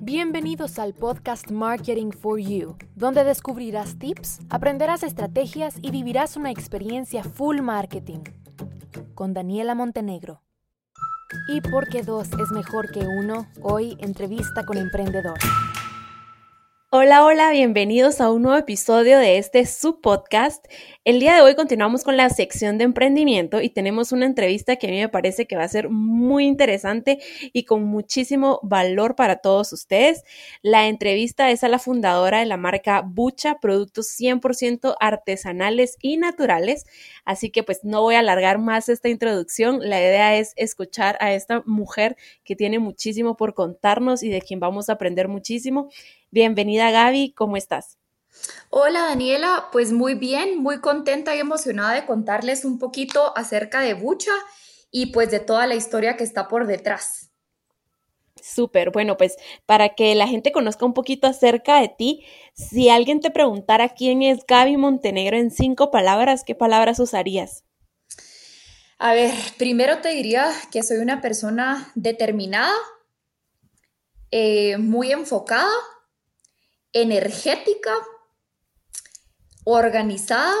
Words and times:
Bienvenidos 0.00 0.80
al 0.80 0.94
podcast 0.94 1.50
Marketing 1.50 2.10
for 2.10 2.40
You, 2.40 2.76
donde 2.96 3.22
descubrirás 3.22 3.96
tips, 3.98 4.40
aprenderás 4.50 5.04
estrategias 5.04 5.76
y 5.80 5.92
vivirás 5.92 6.36
una 6.36 6.50
experiencia 6.50 7.22
full 7.22 7.60
marketing. 7.60 8.24
Con 9.14 9.34
Daniela 9.34 9.76
Montenegro. 9.76 10.42
Y 11.48 11.60
porque 11.60 12.02
dos 12.02 12.28
es 12.32 12.50
mejor 12.50 12.90
que 12.90 13.00
uno, 13.00 13.46
hoy 13.62 13.96
entrevista 14.00 14.64
con 14.64 14.76
emprendedor. 14.76 15.38
Hola, 16.90 17.22
hola, 17.22 17.50
bienvenidos 17.50 18.18
a 18.18 18.32
un 18.32 18.40
nuevo 18.40 18.56
episodio 18.56 19.18
de 19.18 19.36
este 19.36 19.66
subpodcast. 19.66 20.64
El 21.04 21.20
día 21.20 21.34
de 21.34 21.42
hoy 21.42 21.54
continuamos 21.54 22.02
con 22.02 22.16
la 22.16 22.30
sección 22.30 22.78
de 22.78 22.84
emprendimiento 22.84 23.60
y 23.60 23.68
tenemos 23.68 24.10
una 24.10 24.24
entrevista 24.24 24.76
que 24.76 24.86
a 24.86 24.90
mí 24.90 24.96
me 24.96 25.10
parece 25.10 25.46
que 25.46 25.54
va 25.54 25.64
a 25.64 25.68
ser 25.68 25.90
muy 25.90 26.46
interesante 26.46 27.18
y 27.52 27.64
con 27.64 27.84
muchísimo 27.84 28.58
valor 28.62 29.16
para 29.16 29.36
todos 29.36 29.70
ustedes. 29.74 30.24
La 30.62 30.88
entrevista 30.88 31.50
es 31.50 31.62
a 31.62 31.68
la 31.68 31.78
fundadora 31.78 32.38
de 32.38 32.46
la 32.46 32.56
marca 32.56 33.02
Bucha, 33.02 33.58
productos 33.60 34.06
100% 34.18 34.96
artesanales 34.98 35.98
y 36.00 36.16
naturales. 36.16 36.86
Así 37.26 37.50
que 37.50 37.62
pues 37.64 37.84
no 37.84 38.00
voy 38.00 38.14
a 38.14 38.20
alargar 38.20 38.56
más 38.56 38.88
esta 38.88 39.10
introducción. 39.10 39.80
La 39.82 40.00
idea 40.00 40.38
es 40.38 40.54
escuchar 40.56 41.18
a 41.20 41.34
esta 41.34 41.62
mujer 41.66 42.16
que 42.44 42.56
tiene 42.56 42.78
muchísimo 42.78 43.36
por 43.36 43.52
contarnos 43.52 44.22
y 44.22 44.30
de 44.30 44.40
quien 44.40 44.58
vamos 44.58 44.88
a 44.88 44.94
aprender 44.94 45.28
muchísimo. 45.28 45.90
Bienvenida 46.30 46.90
Gaby, 46.90 47.32
¿cómo 47.32 47.56
estás? 47.56 47.96
Hola 48.68 49.00
Daniela, 49.04 49.68
pues 49.72 49.92
muy 49.92 50.14
bien, 50.14 50.58
muy 50.58 50.80
contenta 50.80 51.34
y 51.34 51.38
emocionada 51.38 51.94
de 51.94 52.04
contarles 52.04 52.66
un 52.66 52.78
poquito 52.78 53.32
acerca 53.34 53.80
de 53.80 53.94
Bucha 53.94 54.32
y 54.90 55.06
pues 55.06 55.30
de 55.30 55.40
toda 55.40 55.66
la 55.66 55.74
historia 55.74 56.18
que 56.18 56.24
está 56.24 56.46
por 56.46 56.66
detrás. 56.66 57.30
Súper, 58.42 58.90
bueno, 58.90 59.16
pues 59.16 59.36
para 59.64 59.94
que 59.94 60.14
la 60.14 60.28
gente 60.28 60.52
conozca 60.52 60.84
un 60.84 60.92
poquito 60.92 61.26
acerca 61.26 61.80
de 61.80 61.88
ti, 61.88 62.26
si 62.52 62.90
alguien 62.90 63.20
te 63.20 63.30
preguntara 63.30 63.88
quién 63.88 64.20
es 64.20 64.44
Gaby 64.46 64.76
Montenegro 64.76 65.38
en 65.38 65.50
cinco 65.50 65.90
palabras, 65.90 66.44
¿qué 66.44 66.54
palabras 66.54 67.00
usarías? 67.00 67.64
A 68.98 69.14
ver, 69.14 69.32
primero 69.56 70.02
te 70.02 70.10
diría 70.10 70.52
que 70.70 70.82
soy 70.82 70.98
una 70.98 71.22
persona 71.22 71.90
determinada, 71.94 72.74
eh, 74.30 74.76
muy 74.76 75.10
enfocada 75.10 75.72
energética, 76.92 77.92
organizada 79.64 80.54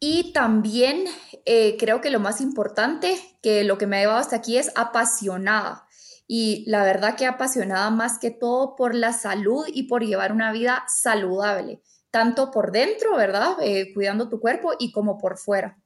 y 0.00 0.32
también 0.32 1.04
eh, 1.44 1.76
creo 1.78 2.00
que 2.00 2.10
lo 2.10 2.18
más 2.18 2.40
importante, 2.40 3.16
que 3.40 3.62
lo 3.62 3.78
que 3.78 3.86
me 3.86 3.98
ha 3.98 4.00
llevado 4.00 4.18
hasta 4.18 4.36
aquí 4.36 4.58
es 4.58 4.72
apasionada. 4.74 5.86
Y 6.26 6.64
la 6.68 6.82
verdad 6.82 7.14
que 7.16 7.26
apasionada 7.26 7.90
más 7.90 8.18
que 8.18 8.30
todo 8.30 8.74
por 8.74 8.94
la 8.94 9.12
salud 9.12 9.64
y 9.72 9.84
por 9.84 10.04
llevar 10.04 10.32
una 10.32 10.50
vida 10.50 10.84
saludable, 10.88 11.82
tanto 12.10 12.50
por 12.50 12.72
dentro, 12.72 13.16
¿verdad? 13.16 13.56
Eh, 13.60 13.92
cuidando 13.94 14.28
tu 14.28 14.40
cuerpo 14.40 14.72
y 14.78 14.92
como 14.92 15.18
por 15.18 15.38
fuera. 15.38 15.81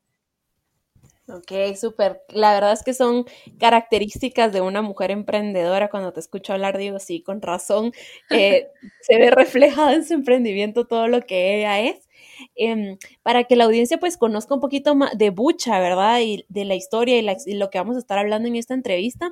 Ok, 1.29 1.75
súper. 1.77 2.23
La 2.29 2.55
verdad 2.55 2.73
es 2.73 2.85
que 2.85 2.95
son 2.95 3.25
características 3.59 4.53
de 4.53 4.61
una 4.61 4.81
mujer 4.81 5.11
emprendedora. 5.11 5.91
Cuando 5.91 6.13
te 6.13 6.21
escucho 6.21 6.53
hablar, 6.53 6.79
digo, 6.79 7.01
sí, 7.01 7.21
con 7.21 7.43
razón, 7.43 7.93
eh, 8.31 8.69
se 9.01 9.19
ve 9.19 9.31
reflejado 9.31 9.91
en 9.91 10.07
su 10.07 10.15
emprendimiento 10.15 10.87
todo 10.87 11.09
lo 11.09 11.23
que 11.23 11.59
ella 11.59 11.81
es. 11.81 12.07
Em, 12.55 12.99
para 13.23 13.45
que 13.45 13.57
la 13.57 13.65
audiencia 13.65 13.99
pues 13.99 14.17
conozca 14.17 14.55
un 14.55 14.61
poquito 14.61 14.95
más 14.95 15.17
de 15.17 15.31
Bucha, 15.31 15.81
¿verdad? 15.81 16.21
Y 16.21 16.45
de 16.49 16.65
la 16.65 16.75
historia 16.75 17.19
y, 17.19 17.55
lo 17.55 17.71
que 17.71 17.79
vamos 17.79 17.97
a 17.97 18.01
estar 18.01 18.19
hablando 18.19 18.47
en 18.47 18.57
esta 18.57 18.75
entrevista, 18.75 19.31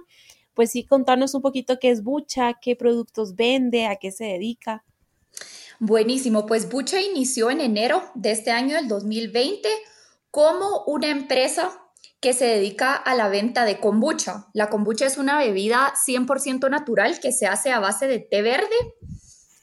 pues 0.55 0.71
sí, 0.71 0.85
contarnos 0.85 1.35
un 1.35 1.43
poquito 1.43 1.79
qué 1.79 1.91
es 1.91 2.03
Bucha, 2.03 2.55
qué 2.61 2.75
productos 2.75 3.37
vende, 3.37 3.87
a 3.87 3.97
qué 3.97 4.11
se 4.11 4.25
dedica. 4.25 4.85
Buenísimo, 5.79 6.47
pues 6.47 6.69
Bucha 6.69 7.01
inició 7.01 7.51
en 7.51 7.61
enero 7.61 8.03
de 8.15 8.33
este 8.33 8.51
año, 8.51 8.79
el 8.79 8.89
2020, 8.89 9.69
como 10.31 10.85
una 10.87 11.11
empresa 11.11 11.84
que 12.25 12.33
se 12.33 12.47
dedica 12.47 12.95
a 12.95 13.15
la 13.15 13.29
venta 13.29 13.67
de 13.67 13.79
kombucha. 13.79 14.47
La 14.55 14.71
kombucha 14.71 15.05
es 15.05 15.19
una 15.19 15.37
bebida 15.37 15.93
100% 16.09 16.71
natural 16.71 17.21
que 17.21 17.33
se 17.33 17.47
hace 17.47 17.71
a 17.71 17.81
base 17.81 18.07
de 18.07 18.19
té 18.19 18.41
verde. 18.41 18.75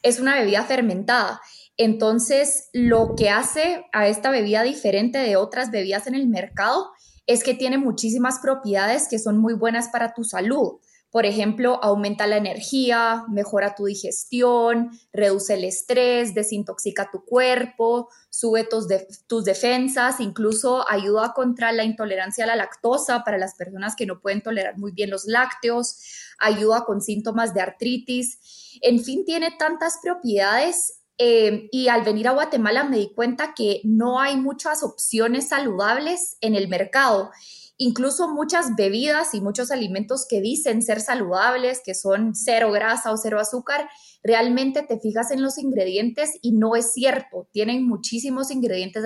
Es 0.04 0.20
una 0.20 0.38
bebida 0.38 0.62
fermentada. 0.62 1.40
Entonces, 1.76 2.68
lo 2.72 3.16
que 3.16 3.30
hace 3.30 3.86
a 3.92 4.06
esta 4.06 4.30
bebida 4.30 4.62
diferente 4.62 5.18
de 5.18 5.34
otras 5.34 5.72
bebidas 5.72 6.06
en 6.06 6.14
el 6.14 6.28
mercado 6.28 6.92
es 7.26 7.42
que 7.42 7.54
tiene 7.54 7.78
muchísimas 7.78 8.38
propiedades 8.38 9.08
que 9.10 9.18
son 9.18 9.38
muy 9.38 9.54
buenas 9.54 9.88
para 9.88 10.14
tu 10.14 10.22
salud. 10.22 10.78
Por 11.12 11.26
ejemplo, 11.26 11.78
aumenta 11.84 12.26
la 12.26 12.38
energía, 12.38 13.26
mejora 13.28 13.74
tu 13.74 13.84
digestión, 13.84 14.98
reduce 15.12 15.52
el 15.54 15.64
estrés, 15.64 16.32
desintoxica 16.32 17.10
tu 17.10 17.22
cuerpo, 17.26 18.08
sube 18.30 18.64
tus, 18.64 18.86
tus, 19.26 19.44
defensas, 19.44 20.20
incluso 20.20 20.90
ayuda 20.90 21.34
contra 21.34 21.70
la 21.70 21.84
intolerancia 21.84 22.44
a 22.44 22.46
la 22.46 22.56
lactosa 22.56 23.24
para 23.24 23.36
las 23.36 23.54
personas 23.56 23.94
que 23.94 24.06
no 24.06 24.22
pueden 24.22 24.40
tolerar 24.40 24.78
muy 24.78 24.92
bien 24.92 25.10
los 25.10 25.26
lácteos, 25.26 25.98
ayuda 26.38 26.86
con 26.86 27.02
síntomas 27.02 27.52
de 27.52 27.60
artritis. 27.60 28.78
En 28.80 28.98
fin, 28.98 29.26
tiene 29.26 29.50
tantas 29.50 29.98
propiedades 30.02 31.02
eh, 31.18 31.68
y 31.70 31.88
al 31.88 32.04
venir 32.04 32.26
a 32.26 32.32
Guatemala 32.32 32.84
me 32.84 32.96
di 32.96 33.12
cuenta 33.12 33.52
que 33.54 33.82
no 33.84 34.18
hay 34.18 34.38
muchas 34.38 34.82
opciones 34.82 35.48
saludables 35.48 36.38
en 36.40 36.54
el 36.54 36.68
mercado 36.68 37.30
incluso 37.78 38.28
muchas 38.28 38.76
bebidas 38.76 39.34
y 39.34 39.40
muchos 39.40 39.70
alimentos 39.70 40.26
que 40.28 40.40
dicen 40.40 40.82
ser 40.82 41.00
saludables, 41.00 41.80
que 41.84 41.94
son 41.94 42.34
cero 42.34 42.70
grasa 42.70 43.12
o 43.12 43.16
cero 43.16 43.40
azúcar, 43.40 43.88
realmente 44.22 44.82
te 44.82 45.00
fijas 45.00 45.30
en 45.30 45.42
los 45.42 45.58
ingredientes 45.58 46.38
y 46.42 46.52
no 46.52 46.76
es 46.76 46.92
cierto, 46.92 47.48
tienen 47.52 47.86
muchísimos 47.86 48.50
ingredientes 48.50 49.04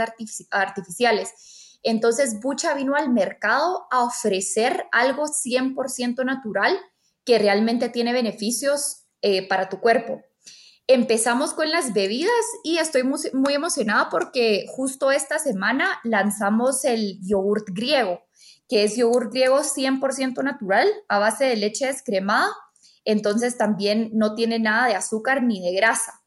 artificiales. 0.50 1.78
Entonces, 1.82 2.41
Bucha 2.41 2.75
vino 2.75 2.97
al 2.97 3.10
mercado 3.10 3.87
a 3.91 4.03
ofrecer 4.03 4.87
algo 4.93 5.26
100% 5.26 6.25
natural 6.25 6.76
que 7.25 7.38
realmente 7.38 7.88
tiene 7.88 8.12
beneficios 8.12 9.05
eh, 9.22 9.47
para 9.47 9.69
tu 9.69 9.81
cuerpo. 9.81 10.22
Empezamos 10.88 11.55
con 11.55 11.71
las 11.71 11.93
bebidas 11.93 12.31
y 12.62 12.78
estoy 12.78 13.03
muy, 13.03 13.19
muy 13.32 13.55
emocionada 13.55 14.09
porque 14.09 14.66
justo 14.69 15.10
esta 15.10 15.38
semana 15.38 16.00
lanzamos 16.05 16.84
el 16.84 17.19
yogurt 17.22 17.69
griego 17.71 18.25
que 18.69 18.84
es 18.84 18.97
yogur 18.97 19.31
griego 19.31 19.60
100% 19.62 20.43
natural 20.43 20.88
a 21.09 21.19
base 21.19 21.44
de 21.44 21.56
leche 21.56 21.87
descremada, 21.87 22.53
entonces 23.04 23.56
también 23.56 24.10
no 24.15 24.34
tiene 24.34 24.59
nada 24.59 24.88
de 24.88 24.94
azúcar 24.94 25.43
ni 25.43 25.60
de 25.60 25.72
grasa. 25.72 26.21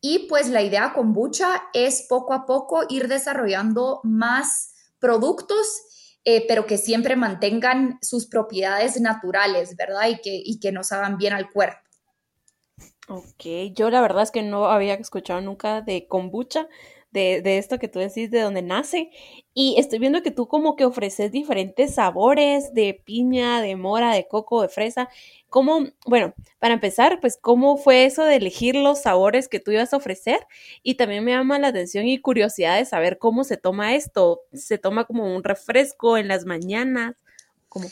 Y 0.00 0.26
pues 0.28 0.48
la 0.48 0.62
idea 0.62 0.92
con 0.94 1.12
Bucha 1.12 1.62
es 1.72 2.06
poco 2.08 2.32
a 2.32 2.44
poco 2.44 2.82
ir 2.88 3.08
desarrollando 3.08 4.00
más 4.02 4.74
productos, 4.98 5.66
eh, 6.24 6.44
pero 6.48 6.66
que 6.66 6.78
siempre 6.78 7.16
mantengan 7.16 7.98
sus 8.02 8.26
propiedades 8.26 9.00
naturales, 9.00 9.76
¿verdad? 9.76 10.08
Y 10.08 10.20
que, 10.20 10.42
y 10.44 10.58
que 10.60 10.72
nos 10.72 10.92
hagan 10.92 11.18
bien 11.18 11.32
al 11.32 11.50
cuerpo. 11.50 11.78
Ok, 13.08 13.72
yo 13.74 13.90
la 13.90 14.00
verdad 14.00 14.22
es 14.22 14.30
que 14.30 14.42
no 14.42 14.66
había 14.66 14.94
escuchado 14.94 15.40
nunca 15.40 15.82
de 15.82 16.06
kombucha, 16.06 16.68
de, 17.12 17.42
de, 17.42 17.58
esto 17.58 17.78
que 17.78 17.88
tú 17.88 17.98
decís, 17.98 18.30
de 18.30 18.40
dónde 18.40 18.62
nace. 18.62 19.10
Y 19.54 19.76
estoy 19.78 19.98
viendo 19.98 20.22
que 20.22 20.30
tú 20.30 20.48
como 20.48 20.76
que 20.76 20.84
ofreces 20.84 21.30
diferentes 21.30 21.94
sabores 21.94 22.72
de 22.74 23.00
piña, 23.04 23.60
de 23.60 23.76
mora, 23.76 24.14
de 24.14 24.26
coco, 24.26 24.62
de 24.62 24.68
fresa. 24.68 25.08
¿Cómo, 25.48 25.86
bueno, 26.06 26.34
para 26.58 26.74
empezar, 26.74 27.20
pues 27.20 27.38
cómo 27.40 27.76
fue 27.76 28.06
eso 28.06 28.24
de 28.24 28.36
elegir 28.36 28.74
los 28.74 29.02
sabores 29.02 29.48
que 29.48 29.60
tú 29.60 29.70
ibas 29.70 29.92
a 29.92 29.98
ofrecer? 29.98 30.40
Y 30.82 30.94
también 30.94 31.24
me 31.24 31.32
llama 31.32 31.58
la 31.58 31.68
atención 31.68 32.06
y 32.06 32.18
curiosidad 32.18 32.78
de 32.78 32.86
saber 32.86 33.18
cómo 33.18 33.44
se 33.44 33.58
toma 33.58 33.94
esto. 33.94 34.40
¿Se 34.54 34.78
toma 34.78 35.04
como 35.04 35.36
un 35.36 35.44
refresco 35.44 36.16
en 36.16 36.28
las 36.28 36.46
mañanas? 36.46 37.16
¿Cómo? 37.68 37.88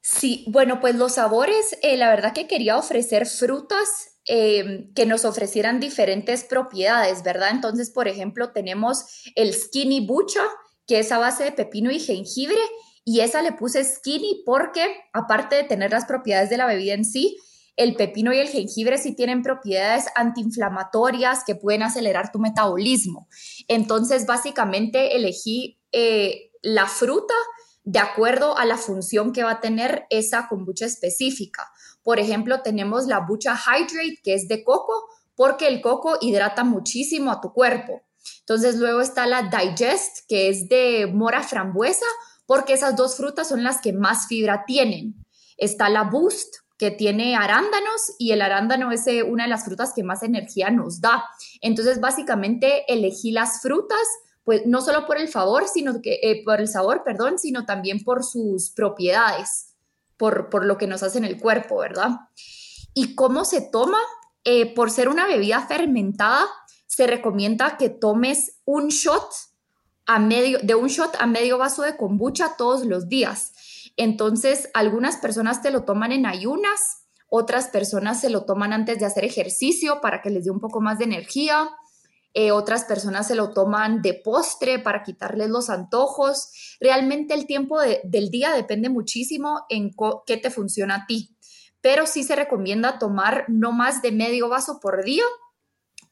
Sí, 0.00 0.44
bueno, 0.48 0.80
pues 0.80 0.94
los 0.94 1.14
sabores, 1.14 1.78
eh, 1.82 1.96
la 1.96 2.10
verdad 2.10 2.32
que 2.32 2.46
quería 2.46 2.76
ofrecer 2.76 3.26
frutas 3.26 4.15
Em, 4.28 4.92
que 4.92 5.06
nos 5.06 5.24
ofrecieran 5.24 5.78
diferentes 5.78 6.42
propiedades, 6.42 7.22
¿verdad? 7.22 7.50
Entonces, 7.52 7.90
por 7.90 8.08
ejemplo, 8.08 8.50
tenemos 8.50 9.04
el 9.36 9.54
Skinny 9.54 10.04
Bucha, 10.04 10.42
que 10.84 10.98
es 10.98 11.12
a 11.12 11.18
base 11.18 11.44
de 11.44 11.52
pepino 11.52 11.92
y 11.92 12.00
jengibre, 12.00 12.58
y 13.04 13.20
esa 13.20 13.40
le 13.40 13.52
puse 13.52 13.84
Skinny 13.84 14.42
porque, 14.44 14.84
aparte 15.12 15.54
de 15.54 15.62
tener 15.62 15.92
las 15.92 16.06
propiedades 16.06 16.50
de 16.50 16.56
la 16.56 16.66
bebida 16.66 16.94
en 16.94 17.04
sí, 17.04 17.36
el 17.76 17.94
pepino 17.94 18.32
y 18.32 18.38
el 18.38 18.48
jengibre 18.48 18.98
sí 18.98 19.14
tienen 19.14 19.44
propiedades 19.44 20.06
antiinflamatorias 20.16 21.44
que 21.44 21.54
pueden 21.54 21.84
acelerar 21.84 22.32
tu 22.32 22.40
metabolismo. 22.40 23.28
Entonces, 23.68 24.26
básicamente 24.26 25.14
elegí 25.14 25.78
eh, 25.92 26.50
la 26.62 26.88
fruta 26.88 27.34
de 27.86 28.00
acuerdo 28.00 28.58
a 28.58 28.64
la 28.64 28.76
función 28.76 29.32
que 29.32 29.44
va 29.44 29.52
a 29.52 29.60
tener 29.60 30.06
esa 30.10 30.48
kombucha 30.48 30.84
específica. 30.86 31.72
Por 32.02 32.18
ejemplo, 32.18 32.60
tenemos 32.60 33.06
la 33.06 33.20
Bucha 33.20 33.56
Hydrate, 33.56 34.20
que 34.24 34.34
es 34.34 34.48
de 34.48 34.64
coco, 34.64 34.92
porque 35.36 35.68
el 35.68 35.80
coco 35.80 36.18
hidrata 36.20 36.64
muchísimo 36.64 37.30
a 37.30 37.40
tu 37.40 37.52
cuerpo. 37.52 38.02
Entonces, 38.40 38.76
luego 38.76 39.00
está 39.00 39.26
la 39.26 39.42
Digest, 39.42 40.26
que 40.28 40.48
es 40.48 40.68
de 40.68 41.06
mora 41.06 41.44
frambuesa, 41.44 42.06
porque 42.44 42.72
esas 42.72 42.96
dos 42.96 43.16
frutas 43.16 43.48
son 43.48 43.62
las 43.62 43.80
que 43.80 43.92
más 43.92 44.26
fibra 44.26 44.64
tienen. 44.66 45.24
Está 45.56 45.88
la 45.88 46.02
Boost, 46.02 46.56
que 46.78 46.90
tiene 46.90 47.36
arándanos 47.36 48.14
y 48.18 48.32
el 48.32 48.42
arándano 48.42 48.90
es 48.90 49.06
eh, 49.06 49.22
una 49.22 49.44
de 49.44 49.50
las 49.50 49.64
frutas 49.64 49.92
que 49.94 50.02
más 50.02 50.24
energía 50.24 50.70
nos 50.70 51.00
da. 51.00 51.24
Entonces, 51.60 52.00
básicamente 52.00 52.84
elegí 52.92 53.30
las 53.30 53.62
frutas, 53.62 54.06
pues 54.46 54.64
no 54.64 54.80
solo 54.80 55.06
por 55.06 55.18
el 55.18 55.26
favor, 55.26 55.66
sino 55.66 56.00
que 56.00 56.20
eh, 56.22 56.44
por 56.44 56.60
el 56.60 56.68
sabor, 56.68 57.02
perdón, 57.04 57.36
sino 57.36 57.66
también 57.66 58.04
por 58.04 58.22
sus 58.22 58.70
propiedades, 58.70 59.74
por, 60.16 60.50
por 60.50 60.64
lo 60.64 60.78
que 60.78 60.86
nos 60.86 61.02
hace 61.02 61.18
en 61.18 61.24
el 61.24 61.40
cuerpo, 61.40 61.78
¿verdad? 61.78 62.10
¿Y 62.94 63.16
cómo 63.16 63.44
se 63.44 63.60
toma? 63.60 63.98
Eh, 64.44 64.72
por 64.72 64.92
ser 64.92 65.08
una 65.08 65.26
bebida 65.26 65.66
fermentada, 65.66 66.46
se 66.86 67.08
recomienda 67.08 67.76
que 67.76 67.88
tomes 67.88 68.60
un 68.64 68.86
shot 68.86 69.28
a 70.06 70.20
medio, 70.20 70.60
de 70.62 70.76
un 70.76 70.86
shot 70.86 71.16
a 71.18 71.26
medio 71.26 71.58
vaso 71.58 71.82
de 71.82 71.96
kombucha 71.96 72.54
todos 72.56 72.86
los 72.86 73.08
días. 73.08 73.52
Entonces, 73.96 74.70
algunas 74.74 75.16
personas 75.16 75.60
te 75.60 75.72
lo 75.72 75.82
toman 75.82 76.12
en 76.12 76.24
ayunas, 76.24 77.08
otras 77.28 77.66
personas 77.66 78.20
se 78.20 78.30
lo 78.30 78.44
toman 78.44 78.72
antes 78.72 79.00
de 79.00 79.06
hacer 79.06 79.24
ejercicio 79.24 80.00
para 80.00 80.22
que 80.22 80.30
les 80.30 80.44
dé 80.44 80.52
un 80.52 80.60
poco 80.60 80.80
más 80.80 80.98
de 80.98 81.06
energía. 81.06 81.68
Eh, 82.38 82.52
otras 82.52 82.84
personas 82.84 83.26
se 83.28 83.34
lo 83.34 83.54
toman 83.54 84.02
de 84.02 84.12
postre 84.12 84.78
para 84.78 85.02
quitarles 85.02 85.48
los 85.48 85.70
antojos. 85.70 86.50
Realmente 86.80 87.32
el 87.32 87.46
tiempo 87.46 87.80
del 87.80 88.28
día 88.28 88.52
depende 88.52 88.90
muchísimo 88.90 89.64
en 89.70 89.94
qué 90.26 90.36
te 90.36 90.50
funciona 90.50 90.96
a 90.96 91.06
ti, 91.06 91.34
pero 91.80 92.06
sí 92.06 92.24
se 92.24 92.36
recomienda 92.36 92.98
tomar 92.98 93.46
no 93.48 93.72
más 93.72 94.02
de 94.02 94.12
medio 94.12 94.50
vaso 94.50 94.80
por 94.80 95.02
día 95.02 95.24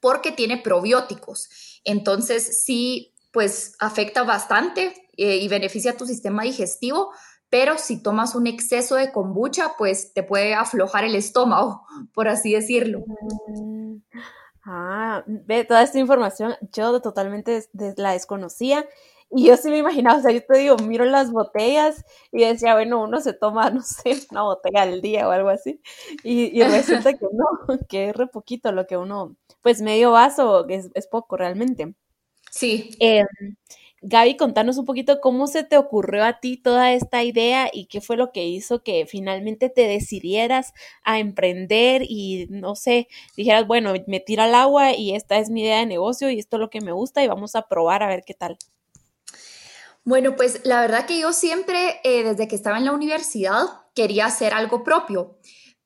porque 0.01 0.33
tiene 0.33 0.57
probióticos. 0.57 1.83
Entonces 1.85 2.65
sí, 2.65 3.13
pues 3.31 3.75
afecta 3.79 4.23
bastante 4.23 4.95
eh, 5.19 5.37
y 5.37 5.49
beneficia 5.49 5.91
a 5.91 5.97
tu 5.99 6.07
sistema 6.07 6.45
digestivo, 6.45 7.13
pero 7.51 7.77
si 7.77 8.03
tomas 8.03 8.35
un 8.35 8.47
exceso 8.47 8.95
de 8.95 9.13
kombucha, 9.13 9.75
pues 9.77 10.15
te 10.15 10.23
puede 10.23 10.55
aflojar 10.55 11.05
el 11.05 11.17
estómago, 11.17 11.87
por 12.15 12.29
así 12.29 12.55
decirlo. 12.55 13.05
Mm. 13.49 13.97
Ah, 14.67 15.23
ve, 15.27 15.65
toda 15.65 15.83
esta 15.83 15.99
información 15.99 16.55
yo 16.73 17.01
totalmente 17.03 17.63
la 17.97 18.13
desconocía 18.13 18.87
y 19.31 19.47
yo 19.47 19.57
sí 19.57 19.69
me 19.69 19.79
imaginaba, 19.79 20.19
o 20.19 20.23
sea, 20.23 20.31
yo 20.31 20.43
te 20.45 20.59
digo, 20.59 20.77
miro 20.79 21.05
las 21.05 21.31
botellas 21.31 22.05
y 22.33 22.45
decía, 22.45 22.75
bueno, 22.75 23.03
uno 23.03 23.21
se 23.21 23.35
toma, 23.35 23.69
no 23.71 23.83
sé, 23.83 24.27
una 24.31 24.43
botella 24.43 24.83
al 24.83 25.03
día 25.03 25.29
o 25.29 25.33
algo 25.33 25.51
así 25.51 25.81
y, 26.23 26.63
resulta 26.63 27.13
que 27.13 27.27
no, 27.33 27.47
que 27.89 28.09
es 28.11 28.17
re 28.17 28.27
poquito 28.27 28.73
lo 28.73 28.87
que 28.87 28.97
uno, 28.97 29.37
pues 29.61 29.83
medio 29.83 30.13
vaso 30.13 30.67
es, 30.69 30.91
es 30.95 31.07
poco 31.09 31.37
realmente. 31.37 31.95
Sí. 32.51 32.91
Eh, 33.01 33.25
Gaby, 34.07 34.37
contanos 34.37 34.77
un 34.77 34.85
poquito 34.85 35.23
cómo 35.23 35.47
se 35.47 35.65
te 35.65 35.79
ocurrió 35.79 36.25
a 36.25 36.39
ti 36.39 36.59
toda 36.59 36.93
esta 36.93 37.23
idea 37.23 37.71
y 37.73 37.87
qué 37.87 38.03
fue 38.03 38.19
lo 38.19 38.33
que 38.33 38.45
hizo 38.45 38.83
que 38.83 39.07
finalmente 39.07 39.71
te 39.71 39.89
decidieras 39.89 40.75
a 41.05 41.19
emprender 41.21 42.03
y 42.07 42.47
no 42.51 42.75
sé, 42.75 43.09
dijeras, 43.35 43.67
bueno, 43.67 43.95
me 44.07 44.21
tiro 44.21 44.43
al 44.43 44.55
agua 44.55 44.93
y 44.93 45.15
esta 45.15 45.39
es 45.39 45.49
mi 45.49 45.63
idea 45.63 45.79
de 45.79 45.87
negocio 45.87 46.29
y 46.29 46.39
esto 46.39 46.57
es 46.57 46.61
lo 46.61 46.69
que 46.69 46.83
me 46.83 46.93
gusta 46.93 47.25
y 47.25 47.29
vamos 47.29 47.57
a 47.57 47.67
probar 47.67 48.03
a 48.03 48.09
ver 48.09 48.25
qué 48.27 48.35
tal. 48.35 48.59
Bueno, 50.05 50.37
pues 50.37 50.61
la 50.65 50.83
verdad 50.83 51.07
que 51.07 51.19
yo 51.19 51.33
siempre, 51.33 52.03
eh, 52.05 52.25
desde 52.25 52.47
que 52.47 52.57
estaba 52.57 52.77
en 52.77 52.85
la 52.85 52.93
universidad, 52.93 53.65
quería 53.95 54.27
hacer 54.27 54.53
algo 54.53 54.85
propio, 54.85 55.39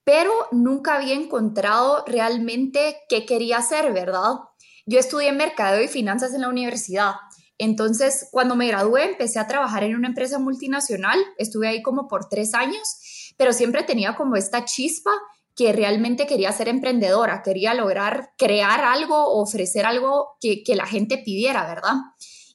pero 0.02 0.32
nunca 0.50 0.96
había 0.96 1.14
encontrado 1.14 2.02
realmente 2.04 2.96
qué 3.08 3.24
quería 3.24 3.58
hacer, 3.58 3.92
¿verdad? 3.92 4.40
Yo 4.86 4.98
estudié 4.98 5.30
mercadeo 5.30 5.84
y 5.84 5.88
finanzas 5.88 6.34
en 6.34 6.40
la 6.40 6.48
universidad 6.48 7.12
entonces, 7.58 8.28
cuando 8.31 8.55
me 8.55 8.69
gradué, 8.69 9.05
empecé 9.05 9.40
a 9.40 9.49
trabajar 9.49 9.82
en 9.82 9.96
una 9.96 10.08
empresa 10.08 10.38
multinacional, 10.38 11.19
estuve 11.37 11.69
ahí 11.69 11.82
como 11.82 12.06
por 12.06 12.28
tres 12.28 12.55
años, 12.55 13.34
pero 13.37 13.52
siempre 13.52 13.82
tenía 13.82 14.14
como 14.14 14.37
esta 14.37 14.64
chispa 14.64 15.10
que 15.56 15.72
realmente 15.72 16.28
quería 16.28 16.52
ser 16.52 16.69
emprendedora, 16.69 17.43
quería 17.43 17.75
lograr 17.75 18.31
crear 18.38 18.81
algo, 18.81 19.40
ofrecer 19.40 19.87
algo 19.87 20.37
que, 20.40 20.62
la 20.76 20.87
gente 20.87 21.19
pidiera, 21.19 21.66
¿verdad? 21.66 21.94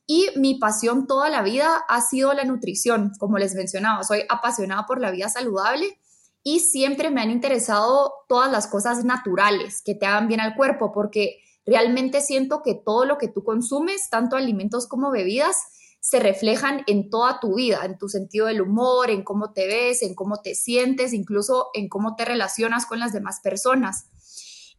Y 0.08 0.30
mi 0.38 0.56
pasión 0.58 1.06
toda 1.06 1.30
la 1.30 1.42
vida 1.42 1.84
ha 1.90 2.00
sido 2.00 2.34
la 2.34 2.46
nutrición, 2.46 3.12
como 3.20 3.38
les 3.38 3.56
mencionaba, 3.56 4.04
soy 4.06 4.24
apasionada 4.30 4.86
por 4.86 5.02
la 5.02 5.12
vida 5.12 5.28
saludable 5.28 6.00
y 6.44 6.62
siempre 6.62 7.10
me 7.10 7.22
han 7.22 7.30
interesado 7.30 8.14
todas 8.30 8.50
las 8.50 8.68
cosas 8.68 9.04
naturales 9.04 9.82
que 9.84 9.96
te 9.96 10.06
hagan 10.06 10.30
bien 10.30 10.40
al 10.40 10.56
cuerpo, 10.56 10.94
porque 10.94 11.40
Realmente 11.66 12.22
siento 12.22 12.62
que 12.64 12.76
todo 12.76 13.06
lo 13.06 13.18
que 13.18 13.28
tú 13.28 13.44
consumes, 13.44 14.10
tanto 14.10 14.36
alimentos 14.36 14.88
como 14.88 15.12
bebidas, 15.12 15.58
se 16.00 16.20
reflejan 16.20 16.84
en 16.88 17.10
toda 17.10 17.40
tu 17.40 17.56
vida, 17.56 17.86
en 17.86 17.98
tu 17.98 18.10
sentido 18.10 18.48
del 18.48 18.62
humor, 18.62 19.10
en 19.10 19.24
cómo 19.24 19.54
te 19.54 19.68
ves, 19.68 20.02
en 20.02 20.16
cómo 20.16 20.42
te 20.42 20.54
sientes, 20.54 21.14
incluso 21.14 21.70
en 21.74 21.88
cómo 21.88 22.18
te 22.18 22.26
relacionas 22.26 22.86
con 22.86 23.00
las 23.00 23.14
demás 23.14 23.40
personas. 23.42 24.10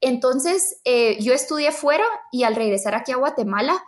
Entonces, 0.02 0.80
eh, 0.84 1.16
yo 1.22 1.32
estudié 1.32 1.72
fuera 1.72 2.04
y 2.30 2.42
al 2.42 2.54
regresar 2.54 2.94
aquí 2.94 3.10
a 3.12 3.16
Guatemala, 3.16 3.82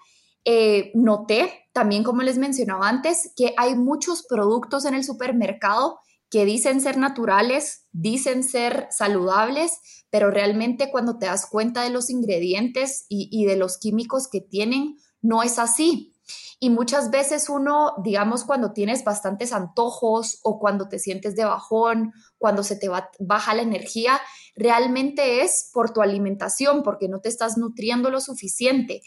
eh, 0.47 0.93
noté, 0.95 1.69
también 1.75 2.05
como 2.05 2.23
les 2.23 2.39
mencionaba 2.39 2.89
antes, 2.89 3.33
que 3.37 3.53
hay 3.59 3.75
muchos 3.75 4.23
productos 4.23 4.87
en 4.87 4.95
el 4.95 5.05
supermercado 5.05 5.99
que 6.31 6.45
dicen 6.45 6.81
ser 6.81 6.97
naturales, 6.97 7.87
dicen 7.93 8.43
ser 8.43 8.89
saludables, 8.91 9.81
pero 10.11 10.31
realmente 10.31 10.91
cuando 10.91 11.19
te 11.19 11.27
das 11.27 11.47
cuenta 11.47 11.83
de 11.83 11.91
los 11.91 12.11
ingredientes 12.11 13.07
y, 13.09 13.45
de 13.45 13.57
los 13.57 13.79
químicos 13.79 14.29
que 14.29 14.41
tienen, 14.41 14.97
no 15.21 15.43
es 15.43 15.59
así. 15.59 16.15
Y 16.59 16.71
muchas 16.71 17.11
veces 17.11 17.49
uno, 17.49 17.93
digamos, 18.03 18.45
cuando 18.45 18.73
tienes 18.73 19.05
bastantes 19.05 19.53
antojos 19.53 20.41
o 20.43 20.59
cuando 20.59 20.89
te 20.89 20.99
sientes 20.99 21.37
de 21.37 21.45
bajón, 21.45 22.13
cuando 22.39 22.63
se 22.63 22.77
te 22.77 22.89
baja 23.21 23.55
la 23.55 23.63
energía, 23.63 24.21
realmente 24.57 25.43
es 25.43 25.71
por 25.73 25.93
tu 25.93 26.01
alimentación, 26.01 26.83
porque 26.83 27.09
no 27.09 27.21
te 27.21 27.29
estás 27.29 27.59
nutriendo 27.59 28.11
lo 28.11 28.21
suficiente. 28.21 29.03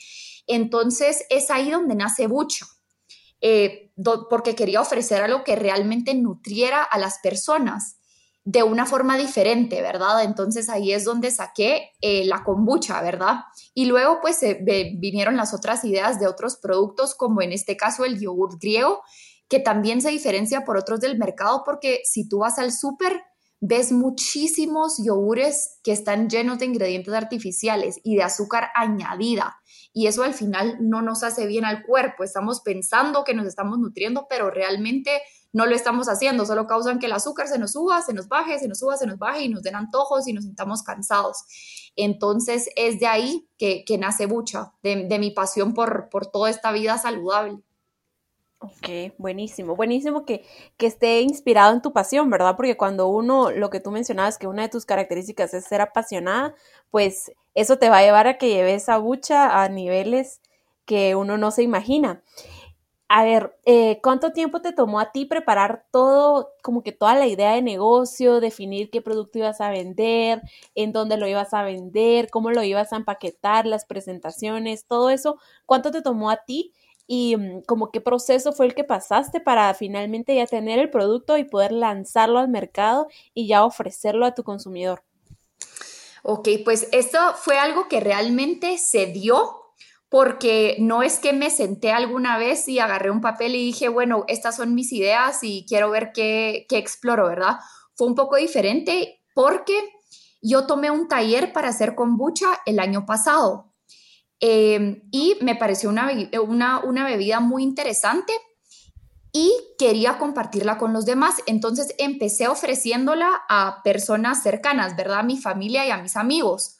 Entonces 0.47 1.25
es 1.29 1.49
ahí 1.49 1.71
donde 1.71 1.95
nace 1.95 2.27
Bucha. 2.27 2.65
Eh, 3.41 3.91
porque 4.29 4.55
quería 4.55 4.81
ofrecer 4.81 5.21
algo 5.21 5.43
que 5.43 5.55
realmente 5.55 6.13
nutriera 6.13 6.83
a 6.83 6.97
las 6.97 7.19
personas 7.19 7.97
de 8.43 8.63
una 8.63 8.85
forma 8.85 9.17
diferente, 9.17 9.81
¿verdad? 9.81 10.23
Entonces 10.23 10.69
ahí 10.69 10.91
es 10.91 11.03
donde 11.03 11.29
saqué 11.29 11.91
eh, 12.01 12.25
la 12.25 12.43
kombucha, 12.43 13.01
¿verdad? 13.01 13.41
Y 13.73 13.85
luego 13.85 14.19
pues 14.21 14.39
vinieron 14.97 15.37
las 15.37 15.53
otras 15.53 15.83
ideas 15.85 16.19
de 16.19 16.27
otros 16.27 16.57
productos, 16.57 17.13
como 17.15 17.41
en 17.41 17.51
este 17.51 17.77
caso 17.77 18.05
el 18.05 18.19
yogur 18.19 18.57
griego, 18.59 19.01
que 19.49 19.59
también 19.59 20.01
se 20.01 20.09
diferencia 20.09 20.63
por 20.63 20.77
otros 20.77 20.99
del 20.99 21.17
mercado, 21.17 21.63
porque 21.65 22.01
si 22.05 22.27
tú 22.27 22.39
vas 22.39 22.59
al 22.59 22.71
súper, 22.71 23.21
ves 23.59 23.91
muchísimos 23.91 24.97
yogures 25.03 25.79
que 25.83 25.91
están 25.91 26.29
llenos 26.29 26.59
de 26.59 26.65
ingredientes 26.65 27.13
artificiales 27.13 27.99
y 28.03 28.15
de 28.15 28.23
azúcar 28.23 28.69
añadida 28.73 29.57
y 29.99 30.07
eso 30.07 30.23
al 30.23 30.33
final 30.33 30.77
no 30.79 31.01
nos 31.01 31.23
hace 31.23 31.45
bien 31.45 31.65
al 31.65 31.83
cuerpo. 31.83 32.23
Estamos 32.23 32.61
pensando 32.61 33.25
que 33.25 33.33
nos 33.33 33.45
estamos 33.45 33.79
nutriendo, 33.79 34.27
pero 34.29 34.49
realmente 34.49 35.11
no 35.51 35.65
lo 35.65 35.75
estamos 35.75 36.07
haciendo, 36.07 36.45
solo 36.45 36.67
causan 36.67 36.99
que 36.99 37.07
el 37.07 37.11
azúcar 37.11 37.49
se 37.49 37.59
nos 37.59 37.73
suba, 37.73 38.01
se 38.01 38.13
nos 38.13 38.29
baje, 38.29 38.57
se 38.59 38.69
nos 38.69 38.79
suba, 38.79 38.95
se 38.95 39.05
nos 39.05 39.17
baje 39.17 39.43
y 39.43 39.49
nos 39.49 39.61
den 39.61 39.75
antojos 39.75 40.25
y 40.29 40.31
nos 40.31 40.45
sintamos 40.45 40.83
cansados. 40.83 41.43
Entonces 41.97 42.69
es 42.77 43.01
de 43.01 43.07
ahí 43.07 43.49
que, 43.57 43.83
nace 43.99 44.25
Bucha, 44.25 44.71
de, 44.83 45.19
mi 45.19 45.31
pasión 45.31 45.73
por, 45.73 46.07
por 46.07 46.27
toda 46.27 46.49
esta 46.49 46.71
vida 46.71 46.97
saludable. 46.97 47.59
Ok, 48.59 49.15
buenísimo, 49.17 49.75
buenísimo 49.75 50.25
que, 50.25 50.45
que, 50.77 50.87
esté 50.87 51.19
inspirado 51.19 51.73
en 51.73 51.81
tu 51.81 51.91
pasión, 51.91 52.29
¿verdad? 52.29 52.55
Porque 52.55 52.77
cuando 52.77 53.07
uno, 53.07 53.51
lo 53.51 53.69
que 53.69 53.81
tú 53.81 53.91
mencionabas, 53.91 54.37
que 54.37 54.47
una 54.47 54.61
de 54.61 54.69
tus 54.69 54.85
características 54.85 55.53
es 55.53 55.65
ser 55.65 55.81
apasionada, 55.81 56.55
pues 56.89 57.31
eso 57.55 57.77
te 57.77 57.89
va 57.89 57.99
a 57.99 58.03
llevar 58.03 58.27
a 58.27 58.37
que 58.37 58.49
lleves 58.49 58.83
esa 58.83 58.97
bucha 58.97 59.63
a 59.63 59.69
niveles 59.69 60.41
que 60.85 61.15
uno 61.15 61.37
no 61.37 61.51
se 61.51 61.63
imagina. 61.63 62.23
A 63.11 63.23
ver, 63.23 63.57
eh, 63.65 63.99
¿cuánto 64.03 64.33
tiempo 64.33 64.61
te 64.61 64.71
tomó 64.71 64.99
a 64.99 65.11
ti 65.11 65.25
preparar 65.25 65.85
todo, 65.91 66.51
como 66.61 66.83
que 66.83 66.91
toda 66.91 67.15
la 67.15 67.25
idea 67.27 67.53
de 67.53 67.63
negocio, 67.63 68.39
definir 68.39 68.91
qué 68.91 69.01
producto 69.01 69.39
ibas 69.39 69.61
a 69.61 69.71
vender, 69.71 70.41
en 70.75 70.91
dónde 70.91 71.17
lo 71.17 71.27
ibas 71.27 71.53
a 71.55 71.63
vender, 71.63 72.29
cómo 72.29 72.51
lo 72.51 72.61
ibas 72.63 72.93
a 72.93 72.97
empaquetar, 72.97 73.65
las 73.65 73.85
presentaciones, 73.85 74.85
todo 74.85 75.09
eso? 75.09 75.39
¿Cuánto 75.65 75.89
te 75.91 76.01
tomó 76.03 76.29
a 76.29 76.37
ti? 76.45 76.73
y 77.11 77.35
mm, 77.37 77.61
como 77.63 77.89
qué 77.91 78.01
proceso 78.01 78.53
fue 78.53 78.67
el 78.67 78.75
que 78.75 78.83
pasaste 78.83 79.41
para 79.41 79.73
finalmente 79.73 80.35
ya 80.35 80.45
tener 80.45 80.77
el 80.79 80.91
producto 80.91 81.37
y 81.37 81.43
poder 81.43 81.71
lanzarlo 81.71 82.37
al 82.39 82.49
mercado 82.49 83.07
y 83.33 83.47
ya 83.47 83.65
ofrecerlo 83.65 84.25
a 84.27 84.35
tu 84.35 84.43
consumidor. 84.43 85.03
Ok, 86.23 86.49
pues 86.65 86.87
esto 86.91 87.19
fue 87.35 87.57
algo 87.57 87.87
que 87.87 87.99
realmente 87.99 88.77
se 88.77 89.07
dio 89.07 89.55
porque 90.09 90.75
no 90.79 91.03
es 91.03 91.19
que 91.19 91.33
me 91.33 91.49
senté 91.49 91.91
alguna 91.91 92.37
vez 92.37 92.67
y 92.67 92.79
agarré 92.79 93.11
un 93.11 93.21
papel 93.21 93.55
y 93.55 93.65
dije, 93.65 93.89
bueno, 93.89 94.25
estas 94.27 94.55
son 94.55 94.73
mis 94.73 94.91
ideas 94.91 95.39
y 95.43 95.65
quiero 95.67 95.89
ver 95.91 96.11
qué, 96.13 96.65
qué 96.67 96.77
exploro, 96.77 97.27
¿verdad? 97.27 97.57
Fue 97.95 98.07
un 98.07 98.15
poco 98.15 98.37
diferente 98.37 99.21
porque 99.35 99.77
yo 100.41 100.65
tomé 100.65 100.89
un 100.89 101.07
taller 101.07 101.53
para 101.53 101.69
hacer 101.69 101.95
kombucha 101.95 102.47
el 102.65 102.79
año 102.79 103.05
pasado 103.05 103.69
Em, 104.39 105.01
y 105.11 105.37
me 105.41 105.55
pareció 105.55 105.89
una, 105.89 106.09
una, 106.41 106.79
una, 106.79 107.05
bebida 107.05 107.41
muy 107.41 107.61
interesante, 107.61 108.31
y 109.31 109.53
quería 109.77 110.17
compartirla 110.17 110.77
con 110.77 110.93
los 110.93 111.05
demás. 111.05 111.35
Entonces 111.45 111.93
empecé 111.97 112.47
ofreciéndola 112.47 113.41
a 113.47 113.81
personas 113.83 114.41
cercanas, 114.41 114.95
¿verdad? 114.95 115.19
A 115.19 115.23
mi 115.23 115.37
familia 115.37 115.85
y 115.85 115.91
a 115.91 115.97
mis 115.97 116.15
amigos. 116.15 116.77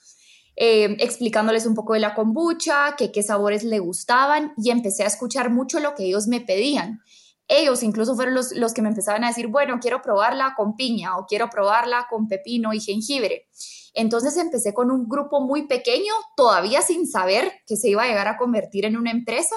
Eh, 0.55 0.97
explicándoles 0.99 1.65
un 1.65 1.75
poco 1.75 1.93
de 1.93 2.01
la 2.01 2.15
kombucha, 2.15 2.95
que 2.97 3.11
qué 3.11 3.23
sabores 3.23 3.63
le 3.63 3.79
gustaban 3.79 4.53
y 4.57 4.71
empecé 4.71 5.03
a 5.03 5.07
escuchar 5.07 5.51
mucho 5.51 5.79
lo 5.79 5.95
que 5.95 6.05
ellos 6.05 6.27
me 6.27 6.41
pedían. 6.41 7.01
Ellos 7.47 7.81
incluso 7.81 8.15
fueron 8.15 8.35
los, 8.35 8.51
los 8.51 8.73
que 8.73 8.81
me 8.81 8.89
empezaban 8.89 9.23
a 9.23 9.29
decir, 9.29 9.47
bueno, 9.47 9.79
quiero 9.79 10.01
probarla 10.01 10.53
con 10.57 10.75
piña 10.75 11.17
o 11.17 11.25
quiero 11.25 11.49
probarla 11.49 12.07
con 12.09 12.27
pepino 12.27 12.73
y 12.73 12.81
jengibre. 12.81 13.47
Entonces 13.93 14.37
empecé 14.37 14.73
con 14.73 14.91
un 14.91 15.07
grupo 15.07 15.41
muy 15.41 15.65
pequeño, 15.65 16.13
todavía 16.35 16.81
sin 16.81 17.07
saber 17.07 17.51
que 17.65 17.75
se 17.75 17.89
iba 17.89 18.03
a 18.03 18.07
llegar 18.07 18.27
a 18.27 18.37
convertir 18.37 18.85
en 18.85 18.97
una 18.97 19.11
empresa. 19.11 19.55